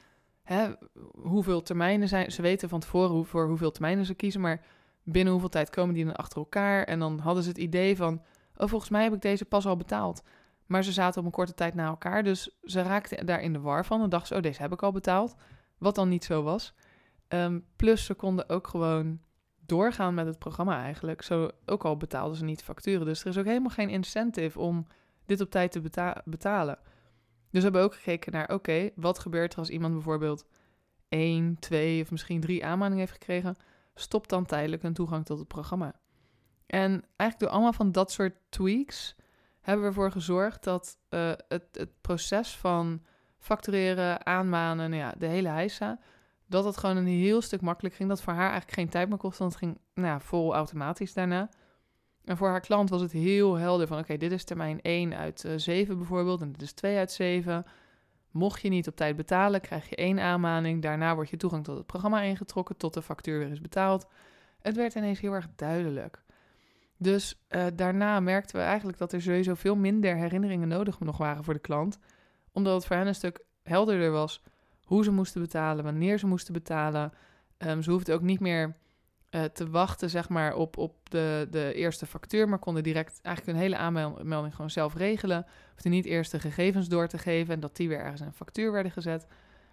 hè, 0.42 0.72
hoeveel 1.12 1.62
termijnen 1.62 2.08
zijn. 2.08 2.32
Ze 2.32 2.42
weten 2.42 2.68
van 2.68 2.80
tevoren 2.80 3.26
voor 3.26 3.46
hoeveel 3.46 3.70
termijnen 3.70 4.04
ze 4.04 4.14
kiezen, 4.14 4.40
maar 4.40 4.64
binnen 5.02 5.32
hoeveel 5.32 5.50
tijd 5.50 5.70
komen 5.70 5.94
die 5.94 6.04
dan 6.04 6.16
achter 6.16 6.38
elkaar. 6.38 6.84
En 6.84 6.98
dan 6.98 7.18
hadden 7.18 7.42
ze 7.42 7.48
het 7.48 7.58
idee 7.58 7.96
van, 7.96 8.22
oh 8.56 8.68
volgens 8.68 8.90
mij 8.90 9.02
heb 9.02 9.14
ik 9.14 9.20
deze 9.20 9.44
pas 9.44 9.66
al 9.66 9.76
betaald. 9.76 10.22
Maar 10.66 10.84
ze 10.84 10.92
zaten 10.92 11.20
op 11.20 11.26
een 11.26 11.32
korte 11.32 11.54
tijd 11.54 11.74
na 11.74 11.86
elkaar, 11.86 12.22
dus 12.22 12.58
ze 12.62 12.82
raakten 12.82 13.26
daar 13.26 13.40
in 13.40 13.52
de 13.52 13.60
war 13.60 13.84
van 13.84 14.02
en 14.02 14.08
dachten 14.08 14.28
ze, 14.28 14.34
oh 14.34 14.42
deze 14.42 14.62
heb 14.62 14.72
ik 14.72 14.82
al 14.82 14.92
betaald. 14.92 15.34
Wat 15.78 15.94
dan 15.94 16.08
niet 16.08 16.24
zo 16.24 16.42
was. 16.42 16.74
Ehm, 17.28 17.60
plus 17.76 18.04
ze 18.04 18.14
konden 18.14 18.48
ook 18.48 18.66
gewoon 18.66 19.20
doorgaan 19.66 20.14
met 20.14 20.26
het 20.26 20.38
programma 20.38 20.82
eigenlijk. 20.82 21.22
Zo, 21.22 21.50
ook 21.66 21.84
al 21.84 21.96
betaalden 21.96 22.36
ze 22.36 22.44
niet 22.44 22.62
facturen. 22.62 23.06
Dus 23.06 23.20
er 23.20 23.26
is 23.26 23.38
ook 23.38 23.44
helemaal 23.44 23.70
geen 23.70 23.90
incentive 23.90 24.58
om 24.58 24.86
dit 25.26 25.40
op 25.40 25.50
tijd 25.50 25.72
te 25.72 25.80
betalen. 26.24 26.78
Dus 27.52 27.60
we 27.60 27.60
hebben 27.60 27.82
ook 27.82 27.94
gekeken 27.94 28.32
naar, 28.32 28.48
oké, 28.52 28.90
wat 28.94 29.18
gebeurt 29.18 29.52
er 29.52 29.58
als 29.58 29.68
iemand 29.68 29.92
bijvoorbeeld 29.92 30.46
één, 31.08 31.58
twee 31.58 32.02
of 32.02 32.10
misschien 32.10 32.40
drie 32.40 32.64
aanmaningen 32.64 32.98
heeft 32.98 33.12
gekregen? 33.12 33.56
Stop 33.94 34.28
dan 34.28 34.44
tijdelijk 34.44 34.82
een 34.82 34.94
toegang 34.94 35.24
tot 35.24 35.38
het 35.38 35.48
programma. 35.48 35.94
En 36.66 36.90
eigenlijk 37.16 37.38
door 37.38 37.48
allemaal 37.48 37.72
van 37.72 37.92
dat 37.92 38.12
soort 38.12 38.34
tweaks 38.48 39.16
hebben 39.60 39.82
we 39.82 39.88
ervoor 39.88 40.10
gezorgd 40.10 40.64
dat 40.64 40.96
uh, 41.10 41.32
het, 41.48 41.64
het 41.72 42.00
proces 42.00 42.56
van 42.56 43.02
factureren, 43.38 44.26
aanmanen, 44.26 44.90
nou 44.90 45.02
ja, 45.02 45.14
de 45.18 45.26
hele 45.26 45.48
heisa, 45.48 46.00
dat 46.46 46.64
het 46.64 46.76
gewoon 46.76 46.96
een 46.96 47.06
heel 47.06 47.40
stuk 47.40 47.60
makkelijk 47.60 47.94
ging. 47.94 48.08
Dat 48.08 48.22
voor 48.22 48.32
haar 48.32 48.50
eigenlijk 48.50 48.72
geen 48.72 48.88
tijd 48.88 49.08
meer 49.08 49.18
kostte, 49.18 49.42
want 49.42 49.54
het 49.54 49.62
ging 49.62 49.78
nou 49.94 50.06
ja, 50.06 50.20
vol 50.20 50.54
automatisch 50.54 51.12
daarna. 51.12 51.48
En 52.24 52.36
voor 52.36 52.48
haar 52.48 52.60
klant 52.60 52.90
was 52.90 53.00
het 53.00 53.12
heel 53.12 53.54
helder 53.54 53.86
van, 53.86 53.98
oké, 53.98 54.16
dit 54.16 54.32
is 54.32 54.44
termijn 54.44 54.80
1 54.82 55.14
uit 55.14 55.44
uh, 55.44 55.52
eh, 55.52 55.58
7 55.58 55.98
bijvoorbeeld 55.98 56.40
en 56.40 56.52
dit 56.52 56.62
is 56.62 56.72
2 56.72 56.96
uit 56.96 57.12
7. 57.12 57.66
Mocht 58.30 58.60
je 58.62 58.68
niet 58.68 58.88
op 58.88 58.96
tijd 58.96 59.16
betalen, 59.16 59.60
krijg 59.60 59.88
je 59.88 59.96
één 59.96 60.20
aanmaning. 60.20 60.82
Daarna 60.82 61.14
wordt 61.14 61.30
je 61.30 61.36
toegang 61.36 61.64
tot 61.64 61.76
het 61.76 61.86
programma 61.86 62.20
ingetrokken 62.20 62.76
tot 62.76 62.94
de 62.94 63.02
factuur 63.02 63.38
weer 63.38 63.50
is 63.50 63.60
betaald. 63.60 64.06
Het 64.60 64.76
werd 64.76 64.94
ineens 64.94 65.20
heel 65.20 65.32
erg 65.32 65.48
duidelijk. 65.56 66.22
Dus 66.96 67.42
uh, 67.50 67.66
daarna 67.74 68.20
merkten 68.20 68.56
we 68.56 68.62
eigenlijk 68.62 68.98
dat 68.98 69.12
er 69.12 69.22
sowieso 69.22 69.54
veel 69.54 69.76
minder 69.76 70.16
herinneringen 70.16 70.68
nodig 70.68 71.00
nog 71.00 71.16
waren 71.16 71.44
voor 71.44 71.54
de 71.54 71.60
klant. 71.60 71.98
Omdat 72.52 72.74
het 72.74 72.86
voor 72.86 72.96
hen 72.96 73.06
een 73.06 73.14
stuk 73.14 73.44
helderder 73.62 74.10
was 74.10 74.42
hoe 74.84 75.04
ze 75.04 75.10
moesten 75.10 75.40
betalen, 75.40 75.84
wanneer 75.84 76.18
ze 76.18 76.26
moesten 76.26 76.52
betalen. 76.52 77.12
Um, 77.58 77.82
ze 77.82 77.90
hoefden 77.90 78.14
ook 78.14 78.20
niet 78.20 78.40
meer 78.40 78.74
uh, 79.34 79.44
te 79.44 79.70
wachten 79.70 80.10
zeg 80.10 80.28
maar, 80.28 80.54
op, 80.54 80.76
op 80.76 81.10
de, 81.10 81.46
de 81.50 81.74
eerste 81.74 82.06
factuur, 82.06 82.48
maar 82.48 82.58
konden 82.58 82.82
direct 82.82 83.20
eigenlijk 83.22 83.56
een 83.56 83.62
hele 83.62 83.76
aanmelding 83.76 84.54
gewoon 84.54 84.70
zelf 84.70 84.94
regelen. 84.94 85.46
Hoefden 85.70 85.90
niet 85.90 86.04
eerst 86.04 86.30
de 86.30 86.40
gegevens 86.40 86.88
door 86.88 87.08
te 87.08 87.18
geven 87.18 87.54
en 87.54 87.60
dat 87.60 87.76
die 87.76 87.88
weer 87.88 88.00
ergens 88.00 88.20
in 88.20 88.26
een 88.26 88.32
factuur 88.32 88.72
werden 88.72 88.92
gezet. 88.92 89.26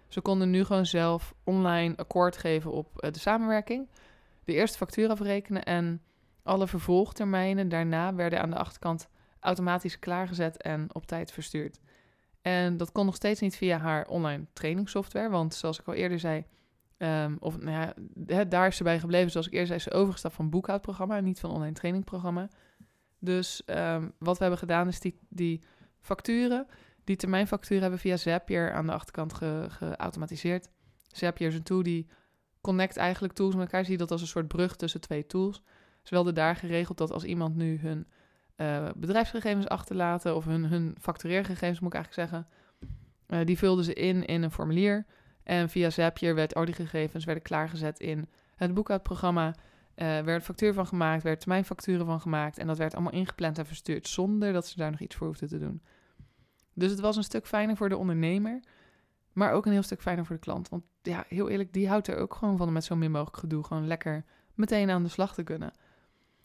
Ze 0.08 0.20
konden 0.20 0.50
nu 0.50 0.64
gewoon 0.64 0.86
zelf 0.86 1.34
online 1.44 1.96
akkoord 1.96 2.36
geven 2.36 2.72
op 2.72 3.04
uh, 3.04 3.10
de 3.10 3.18
samenwerking, 3.18 3.88
de 4.44 4.52
eerste 4.52 4.78
factuur 4.78 5.08
afrekenen 5.08 5.62
en 5.62 6.02
alle 6.42 6.66
vervolgtermijnen 6.66 7.68
daarna 7.68 8.14
werden 8.14 8.40
aan 8.40 8.50
de 8.50 8.56
achterkant 8.56 9.08
automatisch 9.40 9.98
klaargezet 9.98 10.62
en 10.62 10.94
op 10.94 11.06
tijd 11.06 11.32
verstuurd. 11.32 11.80
En 12.42 12.76
dat 12.76 12.92
kon 12.92 13.04
nog 13.04 13.14
steeds 13.14 13.40
niet 13.40 13.56
via 13.56 13.78
haar 13.78 14.06
online 14.06 14.46
trainingssoftware, 14.52 15.30
want 15.30 15.54
zoals 15.54 15.80
ik 15.80 15.86
al 15.86 15.94
eerder 15.94 16.18
zei, 16.18 16.44
um, 17.02 17.36
of 17.40 17.58
nou 17.58 17.92
ja, 18.26 18.44
daar 18.44 18.66
is 18.66 18.76
ze 18.76 18.82
bij 18.82 19.00
gebleven. 19.00 19.30
Zoals 19.30 19.46
ik 19.46 19.52
eerder 19.52 19.66
zei, 19.66 19.78
is 19.78 19.84
ze 19.84 19.92
overgestapt 19.92 20.34
van 20.34 20.50
boekhoudprogramma 20.50 21.20
niet 21.20 21.40
van 21.40 21.50
online 21.50 21.72
trainingprogramma. 21.72 22.48
Dus 23.18 23.62
um, 23.66 24.12
wat 24.18 24.36
we 24.36 24.42
hebben 24.42 24.58
gedaan 24.58 24.88
is 24.88 25.00
die, 25.00 25.18
die 25.28 25.62
facturen, 26.00 26.66
die 27.04 27.16
termijnfacturen 27.16 27.82
hebben 27.82 28.00
via 28.00 28.16
Zapier 28.16 28.72
aan 28.72 28.86
de 28.86 28.92
achterkant 28.92 29.32
ge, 29.32 29.66
geautomatiseerd. 29.68 30.68
Zapier 31.12 31.48
is 31.48 31.54
een 31.54 31.62
tool 31.62 31.82
die 31.82 32.08
connect 32.60 32.96
eigenlijk 32.96 33.34
tools 33.34 33.54
met 33.54 33.64
elkaar. 33.64 33.84
Zie 33.84 33.96
dat 33.96 34.10
als 34.10 34.20
een 34.20 34.26
soort 34.26 34.48
brug 34.48 34.76
tussen 34.76 35.00
twee 35.00 35.26
tools. 35.26 35.62
Ze 36.02 36.14
wilden 36.14 36.34
daar 36.34 36.56
geregeld 36.56 36.98
dat 36.98 37.12
als 37.12 37.24
iemand 37.24 37.56
nu 37.56 37.78
hun 37.78 38.06
uh, 38.56 38.88
bedrijfsgegevens 38.96 39.68
achterlaten 39.68 40.36
of 40.36 40.44
hun, 40.44 40.64
hun 40.64 40.96
factureergegevens, 41.00 41.80
moet 41.80 41.94
ik 41.94 41.98
eigenlijk 41.98 42.30
zeggen, 42.30 42.48
uh, 43.28 43.46
die 43.46 43.58
vulden 43.58 43.84
ze 43.84 43.94
in 43.94 44.24
in 44.24 44.42
een 44.42 44.50
formulier. 44.50 45.06
En 45.50 45.68
via 45.68 45.90
Zapier 45.90 46.34
werd 46.34 46.54
al 46.54 46.64
die 46.64 46.74
gegevens 46.74 47.24
werden 47.24 47.42
klaargezet 47.42 48.00
in 48.00 48.28
het 48.56 48.74
boekhoudprogramma. 48.74 49.54
Uh, 49.96 50.20
werd 50.20 50.42
factuur 50.42 50.72
van 50.72 50.86
gemaakt, 50.86 51.22
werd 51.22 51.40
termijnfacturen 51.40 52.06
van 52.06 52.20
gemaakt. 52.20 52.58
En 52.58 52.66
dat 52.66 52.78
werd 52.78 52.94
allemaal 52.94 53.12
ingepland 53.12 53.58
en 53.58 53.66
verstuurd 53.66 54.08
zonder 54.08 54.52
dat 54.52 54.66
ze 54.66 54.76
daar 54.76 54.90
nog 54.90 55.00
iets 55.00 55.16
voor 55.16 55.26
hoefden 55.26 55.48
te 55.48 55.58
doen. 55.58 55.82
Dus 56.74 56.90
het 56.90 57.00
was 57.00 57.16
een 57.16 57.24
stuk 57.24 57.46
fijner 57.46 57.76
voor 57.76 57.88
de 57.88 57.96
ondernemer, 57.96 58.60
maar 59.32 59.52
ook 59.52 59.66
een 59.66 59.72
heel 59.72 59.82
stuk 59.82 60.00
fijner 60.00 60.26
voor 60.26 60.34
de 60.34 60.42
klant. 60.42 60.68
Want 60.68 60.82
ja, 61.02 61.24
heel 61.28 61.48
eerlijk, 61.48 61.72
die 61.72 61.88
houdt 61.88 62.06
er 62.06 62.16
ook 62.16 62.34
gewoon 62.34 62.56
van 62.56 62.66
om 62.66 62.72
met 62.72 62.84
zo 62.84 62.96
min 62.96 63.10
mogelijk 63.10 63.36
gedoe 63.36 63.64
gewoon 63.64 63.86
lekker 63.86 64.24
meteen 64.54 64.90
aan 64.90 65.02
de 65.02 65.08
slag 65.08 65.34
te 65.34 65.42
kunnen. 65.42 65.72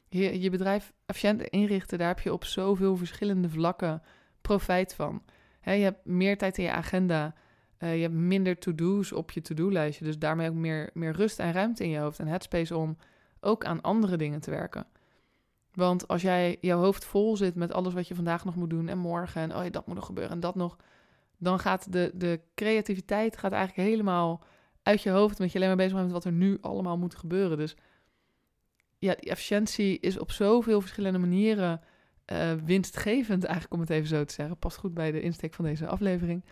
Je, 0.08 0.42
je 0.42 0.50
bedrijf 0.50 0.94
efficiënt 1.06 1.42
inrichten, 1.42 1.98
daar 1.98 2.08
heb 2.08 2.20
je 2.20 2.34
op 2.34 2.46
zoveel 2.46 2.96
verschillende 2.96 3.50
vlakken 3.50 4.02
profijt 4.42 4.96
van. 4.96 5.24
je 5.62 5.72
hebt 5.72 6.06
meer 6.06 6.38
tijd 6.38 6.58
in 6.58 6.64
je 6.64 6.72
agenda. 6.72 7.36
Uh, 7.86 7.96
je 7.96 8.02
hebt 8.02 8.14
minder 8.14 8.58
to-do's 8.58 9.12
op 9.12 9.32
je 9.32 9.42
to-do-lijstje. 9.42 10.06
Dus 10.06 10.20
daarmee 10.20 10.50
ook 10.50 10.56
meer, 10.56 10.90
meer 10.94 11.12
rust 11.12 11.40
en 11.40 11.52
ruimte 11.52 11.84
in 11.84 11.90
je 11.90 12.00
hoofd 12.00 12.20
en 12.20 12.28
headspace 12.28 12.78
om 12.78 12.98
ook 13.40 13.66
aan 13.66 13.82
andere 13.82 14.18
dingen 14.18 14.42
te 14.42 14.52
werken. 14.52 14.88
Want 15.74 16.08
als 16.08 16.22
jij 16.22 16.58
jouw 16.62 16.80
hoofd 16.80 17.06
vol 17.06 17.38
zit 17.38 17.56
met 17.56 17.74
alles 17.74 17.94
wat 17.94 18.08
je 18.08 18.16
vandaag 18.16 18.46
nog 18.46 18.56
moet 18.56 18.70
doen 18.70 18.88
en 18.88 18.98
morgen 18.98 19.42
en 19.42 19.56
oh 19.56 19.64
ja, 19.64 19.70
dat 19.70 19.88
moet 19.88 19.96
nog 19.96 20.06
gebeuren 20.06 20.34
en 20.34 20.40
dat 20.40 20.56
nog, 20.56 20.78
dan 21.38 21.60
gaat 21.60 21.92
de, 21.92 22.12
de 22.14 22.40
creativiteit 22.56 23.38
gaat 23.38 23.52
eigenlijk 23.52 23.90
helemaal 23.90 24.44
uit 24.84 25.02
je 25.02 25.10
hoofd, 25.10 25.38
want 25.38 25.52
je 25.52 25.58
alleen 25.58 25.70
maar 25.70 25.78
bezig 25.78 25.94
bent 25.94 26.06
met 26.06 26.14
wat 26.14 26.26
er 26.26 26.32
nu 26.32 26.58
allemaal 26.62 26.98
moet 26.98 27.16
gebeuren. 27.16 27.58
Dus 27.58 27.76
ja, 28.98 29.16
die 29.20 29.30
efficiëntie 29.30 30.00
is 30.00 30.20
op 30.20 30.32
zoveel 30.32 30.82
verschillende 30.82 31.20
manieren 31.20 31.82
uh, 32.32 32.54
winstgevend, 32.54 33.44
eigenlijk 33.44 33.74
om 33.74 33.80
het 33.80 33.90
even 33.90 34.08
zo 34.08 34.24
te 34.24 34.34
zeggen. 34.34 34.58
Past 34.58 34.78
goed 34.78 34.94
bij 34.94 35.12
de 35.12 35.22
insteek 35.22 35.54
van 35.54 35.66
deze 35.66 35.88
aflevering. 35.88 36.44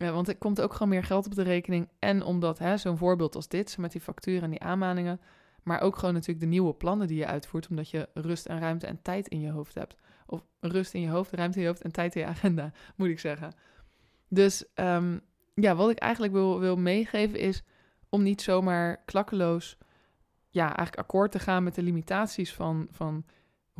Ja, 0.00 0.12
want 0.12 0.28
er 0.28 0.36
komt 0.36 0.60
ook 0.60 0.72
gewoon 0.72 0.88
meer 0.88 1.04
geld 1.04 1.26
op 1.26 1.34
de 1.34 1.42
rekening. 1.42 1.88
En 1.98 2.22
omdat 2.22 2.60
zo'n 2.74 2.98
voorbeeld 2.98 3.34
als 3.34 3.48
dit, 3.48 3.78
met 3.78 3.92
die 3.92 4.00
facturen 4.00 4.42
en 4.42 4.50
die 4.50 4.62
aanmaningen, 4.62 5.20
maar 5.62 5.80
ook 5.80 5.96
gewoon 5.96 6.14
natuurlijk 6.14 6.40
de 6.40 6.46
nieuwe 6.46 6.74
plannen 6.74 7.06
die 7.06 7.16
je 7.16 7.26
uitvoert, 7.26 7.68
omdat 7.68 7.90
je 7.90 8.08
rust 8.14 8.46
en 8.46 8.60
ruimte 8.60 8.86
en 8.86 9.02
tijd 9.02 9.28
in 9.28 9.40
je 9.40 9.50
hoofd 9.50 9.74
hebt. 9.74 9.96
Of 10.26 10.44
rust 10.60 10.94
in 10.94 11.00
je 11.00 11.08
hoofd, 11.08 11.32
ruimte 11.32 11.56
in 11.56 11.62
je 11.62 11.68
hoofd 11.68 11.82
en 11.82 11.92
tijd 11.92 12.14
in 12.14 12.20
je 12.20 12.26
agenda, 12.26 12.72
moet 12.96 13.08
ik 13.08 13.18
zeggen. 13.18 13.52
Dus 14.28 14.64
ehm, 14.74 15.18
ja, 15.54 15.74
wat 15.74 15.90
ik 15.90 15.98
eigenlijk 15.98 16.32
wil, 16.32 16.60
wil 16.60 16.76
meegeven 16.76 17.38
is 17.38 17.62
om 18.08 18.22
niet 18.22 18.42
zomaar 18.42 19.02
klakkeloos 19.04 19.78
ja, 20.48 20.64
eigenlijk 20.64 20.98
akkoord 20.98 21.32
te 21.32 21.38
gaan 21.38 21.62
met 21.62 21.74
de 21.74 21.82
limitaties 21.82 22.54
van, 22.54 22.88
van 22.90 23.24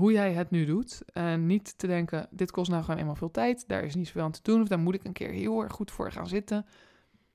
hoe 0.01 0.13
jij 0.13 0.33
het 0.33 0.51
nu 0.51 0.65
doet. 0.65 1.03
En 1.13 1.47
niet 1.47 1.79
te 1.79 1.87
denken, 1.87 2.29
dit 2.31 2.51
kost 2.51 2.71
nou 2.71 2.83
gewoon 2.83 3.01
eenmaal 3.01 3.15
veel 3.15 3.31
tijd, 3.31 3.65
daar 3.67 3.85
is 3.85 3.95
niet 3.95 4.07
zoveel 4.07 4.23
aan 4.23 4.31
te 4.31 4.43
doen, 4.43 4.61
of 4.61 4.69
daar 4.69 4.79
moet 4.79 4.95
ik 4.95 5.05
een 5.05 5.13
keer 5.13 5.31
heel 5.31 5.63
erg 5.63 5.73
goed 5.73 5.91
voor 5.91 6.13
gaan 6.13 6.29
zitten. 6.29 6.67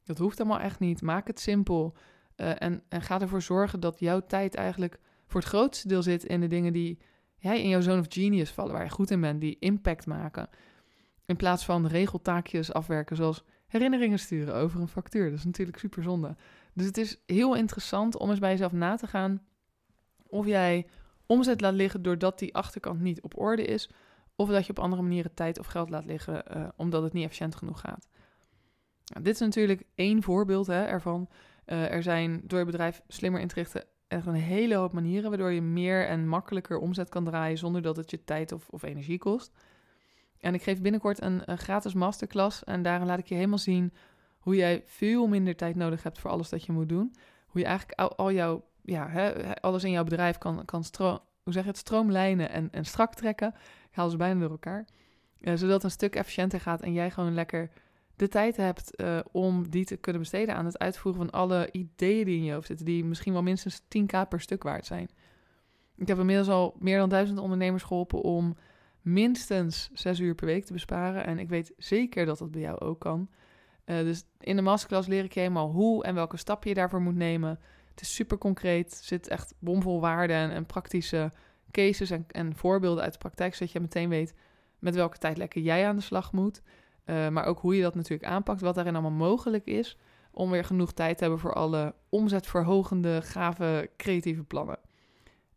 Dat 0.04 0.18
hoeft 0.18 0.40
allemaal 0.40 0.60
echt 0.60 0.80
niet. 0.80 1.02
Maak 1.02 1.28
het 1.28 1.40
simpel. 1.40 1.96
Uh, 2.38 2.62
en, 2.62 2.84
en 2.90 3.02
ga 3.02 3.22
ervoor 3.22 3.42
zorgen 3.42 3.80
dat 3.80 4.00
jouw 4.00 4.22
tijd 4.28 4.56
eigenlijk 4.56 5.00
voor 5.28 5.40
het 5.40 5.50
grootste 5.50 5.88
deel 5.88 6.04
zit 6.04 6.24
in 6.24 6.40
de 6.40 6.48
dingen 6.48 6.74
die 6.74 7.00
jij 7.38 7.62
in 7.62 7.70
jouw 7.70 7.82
zone 7.82 8.00
of 8.00 8.06
genius 8.10 8.52
vallen, 8.52 8.74
waar 8.74 8.84
je 8.84 8.90
goed 8.90 9.12
in 9.12 9.22
bent, 9.22 9.42
die 9.42 9.58
impact 9.60 10.06
maken. 10.06 10.50
In 11.26 11.36
plaats 11.36 11.66
van 11.66 11.88
regeltaakjes 11.88 12.74
afwerken, 12.74 13.16
zoals 13.16 13.44
herinneringen 13.68 14.20
sturen 14.20 14.56
over 14.56 14.82
een 14.82 14.88
factuur. 14.88 15.30
Dat 15.30 15.40
is 15.40 15.46
natuurlijk 15.46 15.80
super 15.80 16.04
zonde. 16.04 16.36
Dus 16.74 16.86
het 16.86 16.98
is 16.98 17.22
heel 17.26 17.56
interessant 17.56 18.18
om 18.18 18.30
eens 18.30 18.40
bij 18.40 18.52
jezelf 18.52 18.72
na 18.72 18.96
te 18.96 19.08
gaan 19.08 19.42
of 20.28 20.46
jij 20.46 20.88
omzet 21.26 21.62
laat 21.62 21.74
liggen 21.74 22.02
doordat 22.02 22.40
die 22.40 22.56
achterkant 22.56 23.02
niet 23.02 23.22
op 23.22 23.40
orde 23.40 23.66
is, 23.66 23.90
of 24.36 24.50
dat 24.50 24.66
je 24.66 24.72
op 24.72 24.80
andere 24.80 25.02
manieren 25.02 25.34
tijd 25.34 25.60
of 25.60 25.66
geld 25.66 25.90
laat 25.90 26.06
liggen 26.06 26.44
uh, 26.58 26.68
omdat 26.76 27.04
het 27.04 27.14
niet 27.14 27.24
efficiënt 27.24 27.56
genoeg 27.56 27.80
gaat. 27.80 28.08
Nou, 29.06 29.24
dit 29.24 29.34
is 29.34 29.40
natuurlijk 29.40 29.84
één 29.96 30.24
voorbeeld 30.24 30.68
hè, 30.68 30.84
ervan. 30.84 31.30
Uh, 31.66 31.92
er 31.92 32.04
zijn 32.04 32.42
door 32.44 32.60
je 32.60 32.66
bedrijf 32.66 33.02
slimmer 33.08 33.42
in 33.42 33.48
te 33.48 33.56
richten 33.56 33.84
echt 34.08 34.26
een 34.26 34.34
hele 34.34 34.76
hoop 34.76 34.94
manieren 34.94 35.30
waardoor 35.30 35.52
je 35.52 35.62
meer 35.62 36.08
en 36.08 36.28
makkelijker 36.28 36.78
omzet 36.78 37.10
kan 37.10 37.24
draaien 37.24 37.58
zonder 37.58 37.82
dat 37.82 37.98
het 37.98 38.12
je 38.12 38.24
tijd 38.24 38.52
of, 38.52 38.70
of 38.70 38.84
energie 38.84 39.18
kost. 39.18 39.52
En 40.40 40.54
ik 40.54 40.64
geef 40.64 40.82
binnenkort 40.82 41.22
een, 41.22 41.42
gratis 41.58 41.94
masterclass. 41.94 42.64
En 42.64 42.82
daarin 42.82 43.08
laat 43.08 43.20
ik 43.20 43.28
je 43.28 43.36
helemaal 43.36 43.58
zien 43.58 43.94
hoe 44.40 44.56
jij 44.56 44.84
veel 44.86 45.28
minder 45.28 45.56
tijd 45.56 45.76
nodig 45.76 46.04
hebt 46.04 46.20
voor 46.20 46.32
alles 46.32 46.50
dat 46.50 46.66
je 46.66 46.72
moet 46.72 46.90
doen. 46.90 47.16
Hoe 47.48 47.62
je 47.62 47.68
eigenlijk 47.68 48.00
al 48.00 48.32
jouw, 48.32 48.66
ja, 48.86 49.10
hè, 49.10 49.56
alles 49.62 49.84
in 49.84 49.92
jouw 49.92 50.04
bedrijf 50.04 50.38
kan, 50.38 50.66
kan 50.66 50.84
stroom, 50.84 51.20
hoe 51.44 51.54
zeg 51.54 51.66
het, 51.66 51.78
stroomlijnen 51.78 52.50
en, 52.50 52.68
en 52.72 52.86
strak 52.86 53.14
trekken. 53.14 53.54
Ik 53.90 53.96
haal 53.96 54.10
ze 54.10 54.18
bijna 54.18 54.40
door 54.40 54.50
elkaar. 54.50 54.86
Uh, 55.40 55.54
zodat 55.56 55.74
het 55.74 55.84
een 55.84 55.92
stuk 55.92 56.16
efficiënter 56.16 56.60
gaat 56.60 56.82
en 56.82 56.94
jij 56.94 57.12
gewoon 57.12 57.34
lekker 57.34 57.70
de 58.16 58.28
tijd 58.28 58.58
hebt 58.58 59.02
uh, 59.02 59.20
om 59.32 59.70
die 59.70 59.86
te 59.86 59.98
kunnen 59.98 60.22
besteden 60.22 60.56
aan 60.56 60.66
het 60.66 60.80
uitvoeren 60.80 61.22
van 61.22 61.40
alle 61.40 61.70
ideeën 61.72 62.26
die 62.26 62.38
in 62.38 62.44
je 62.44 62.54
hoofd 62.54 62.68
zitten, 62.68 62.86
die 62.86 63.06
misschien 63.06 63.34
wel 63.34 63.44
minstens 63.44 63.82
10k 63.82 64.28
per 64.30 64.42
stuk 64.42 64.64
waard 64.64 64.86
zijn. 64.86 65.10
Ik 65.98 66.08
heb 66.08 66.20
inmiddels 66.20 66.50
al 66.50 66.76
meer 66.80 66.98
dan 66.98 67.10
duizend 67.10 67.40
ondernemers 67.40 67.84
geholpen 67.84 68.22
om 68.22 68.56
minstens 69.02 69.90
zes 69.94 70.20
uur 70.20 70.36
per 70.36 70.46
week 70.46 70.66
te 70.66 70.74
besparen. 70.74 71.26
En 71.26 71.40
ik 71.40 71.50
weet 71.50 71.74
zeker 71.78 72.26
dat 72.26 72.38
dat 72.38 72.52
bij 72.52 72.62
jou 72.62 72.80
ook 72.80 73.00
kan. 73.00 73.30
Uh, 73.86 73.98
dus 73.98 74.24
in 74.40 74.56
de 74.56 74.62
masterclass 74.62 75.08
leer 75.08 75.24
ik 75.24 75.34
je 75.34 75.40
helemaal 75.40 75.72
hoe 75.72 76.04
en 76.04 76.16
welke 76.16 76.38
stappen 76.38 76.70
je 76.70 76.76
daarvoor 76.76 77.02
moet 77.02 77.16
nemen. 77.16 77.60
Het 77.96 78.04
is 78.04 78.16
super 78.16 78.38
concreet, 78.38 78.94
zit 79.04 79.28
echt 79.28 79.54
bomvol 79.60 80.02
waarden 80.02 80.36
en, 80.36 80.52
en 80.52 80.66
praktische 80.66 81.32
cases 81.72 82.10
en, 82.10 82.26
en, 82.28 82.56
voorbeelden 82.56 83.04
uit 83.04 83.14
de 83.14 83.20
praktijk, 83.20 83.56
zodat 83.56 83.74
je 83.74 83.80
meteen 83.80 84.10
weet 84.10 84.34
met 84.80 84.96
welke 84.96 85.18
tijdlekken 85.18 85.62
jij 85.62 85.88
aan 85.88 85.96
de 85.96 86.02
slag 86.02 86.32
moet. 86.32 86.62
Uh, 87.06 87.30
maar 87.30 87.46
ook 87.46 87.60
hoe 87.60 87.76
je 87.76 87.82
dat 87.82 87.96
natuurlijk 87.96 88.30
aanpakt, 88.30 88.62
wat 88.62 88.76
daarin 88.76 88.94
allemaal 88.94 89.12
mogelijk 89.12 89.66
is, 89.66 89.98
om 90.32 90.52
weer 90.52 90.64
genoeg 90.64 90.94
tijd 90.94 91.18
te 91.18 91.24
hebben 91.24 91.42
voor 91.42 91.54
alle 91.54 91.94
omzetverhogende, 92.10 93.22
gave, 93.22 93.90
creatieve 93.98 94.44
plannen. 94.44 94.80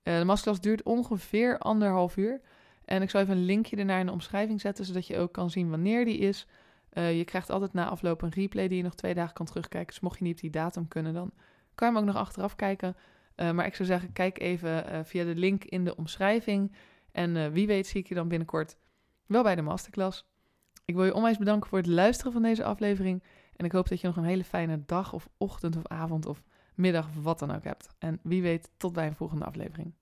Uh, 0.02 0.18
de 0.18 0.24
masterclass 0.24 0.60
duurt 0.60 0.82
ongeveer 0.82 1.58
anderhalf 1.58 2.16
uur. 2.16 2.40
En 2.84 3.02
ik 3.02 3.10
zal 3.10 3.20
even 3.20 3.36
een 3.36 3.44
linkje 3.44 3.76
ernaar 3.76 4.00
in 4.00 4.06
de 4.06 4.12
omschrijving 4.12 4.60
zetten, 4.60 4.84
zodat 4.84 5.06
je 5.06 5.18
ook 5.18 5.32
kan 5.32 5.50
zien 5.50 5.70
wanneer 5.70 6.04
die 6.04 6.18
is. 6.18 6.46
Uh, 6.92 7.16
je 7.16 7.24
krijgt 7.24 7.50
altijd 7.50 7.72
na 7.72 7.88
afloop 7.88 8.22
een 8.22 8.32
replay 8.32 8.68
die 8.68 8.76
je 8.76 8.82
nog 8.82 8.94
twee 8.94 9.14
dagen 9.14 9.34
kan 9.34 9.46
terugkijken. 9.46 9.88
Dus 9.88 10.00
mocht 10.00 10.18
je 10.18 10.24
niet 10.24 10.34
op 10.34 10.40
die 10.40 10.50
datum 10.50 10.88
kunnen, 10.88 11.14
dan 11.14 11.32
kan 11.78 11.88
je 11.88 11.94
hem 11.94 12.02
ook 12.02 12.12
nog 12.12 12.22
achteraf 12.22 12.56
kijken. 12.56 12.96
Uh, 13.36 13.50
maar 13.50 13.66
ik 13.66 13.74
zou 13.74 13.88
zeggen, 13.88 14.12
kijk 14.12 14.40
even 14.40 14.92
uh, 14.92 14.98
via 15.04 15.24
de 15.24 15.34
link 15.34 15.64
in 15.64 15.84
de 15.84 15.96
omschrijving. 15.96 16.72
En 17.12 17.52
wie 17.52 17.66
weet 17.66 17.86
zie 17.86 18.00
ik 18.00 18.08
je 18.08 18.14
dan 18.14 18.28
binnenkort 18.28 18.76
wel 19.26 19.42
bij 19.42 19.54
de 19.54 19.62
masterclass. 19.62 20.26
Ik 20.84 20.94
wil 20.94 21.04
je 21.04 21.14
onwijs 21.14 21.38
bedanken 21.38 21.68
voor 21.68 21.78
het 21.78 21.86
luisteren 21.86 22.32
van 22.32 22.42
deze 22.42 22.64
aflevering. 22.64 23.22
En 23.56 23.64
ik 23.64 23.72
hoop 23.72 23.88
dat 23.88 24.00
je 24.00 24.06
nog 24.06 24.16
een 24.16 24.24
hele 24.24 24.44
fijne 24.44 24.82
dag 24.86 25.12
of 25.12 25.28
ochtend 25.36 25.76
of 25.76 25.86
avond 25.86 26.26
of 26.26 26.42
middag 26.74 27.08
of 27.08 27.22
wat 27.22 27.38
dan 27.38 27.54
ook 27.54 27.64
hebt. 27.64 27.88
En 27.98 28.18
wie 28.22 28.42
weet, 28.42 28.70
tot 28.76 28.92
bij 28.92 29.06
een 29.06 29.14
volgende 29.14 29.44
aflevering. 29.44 29.94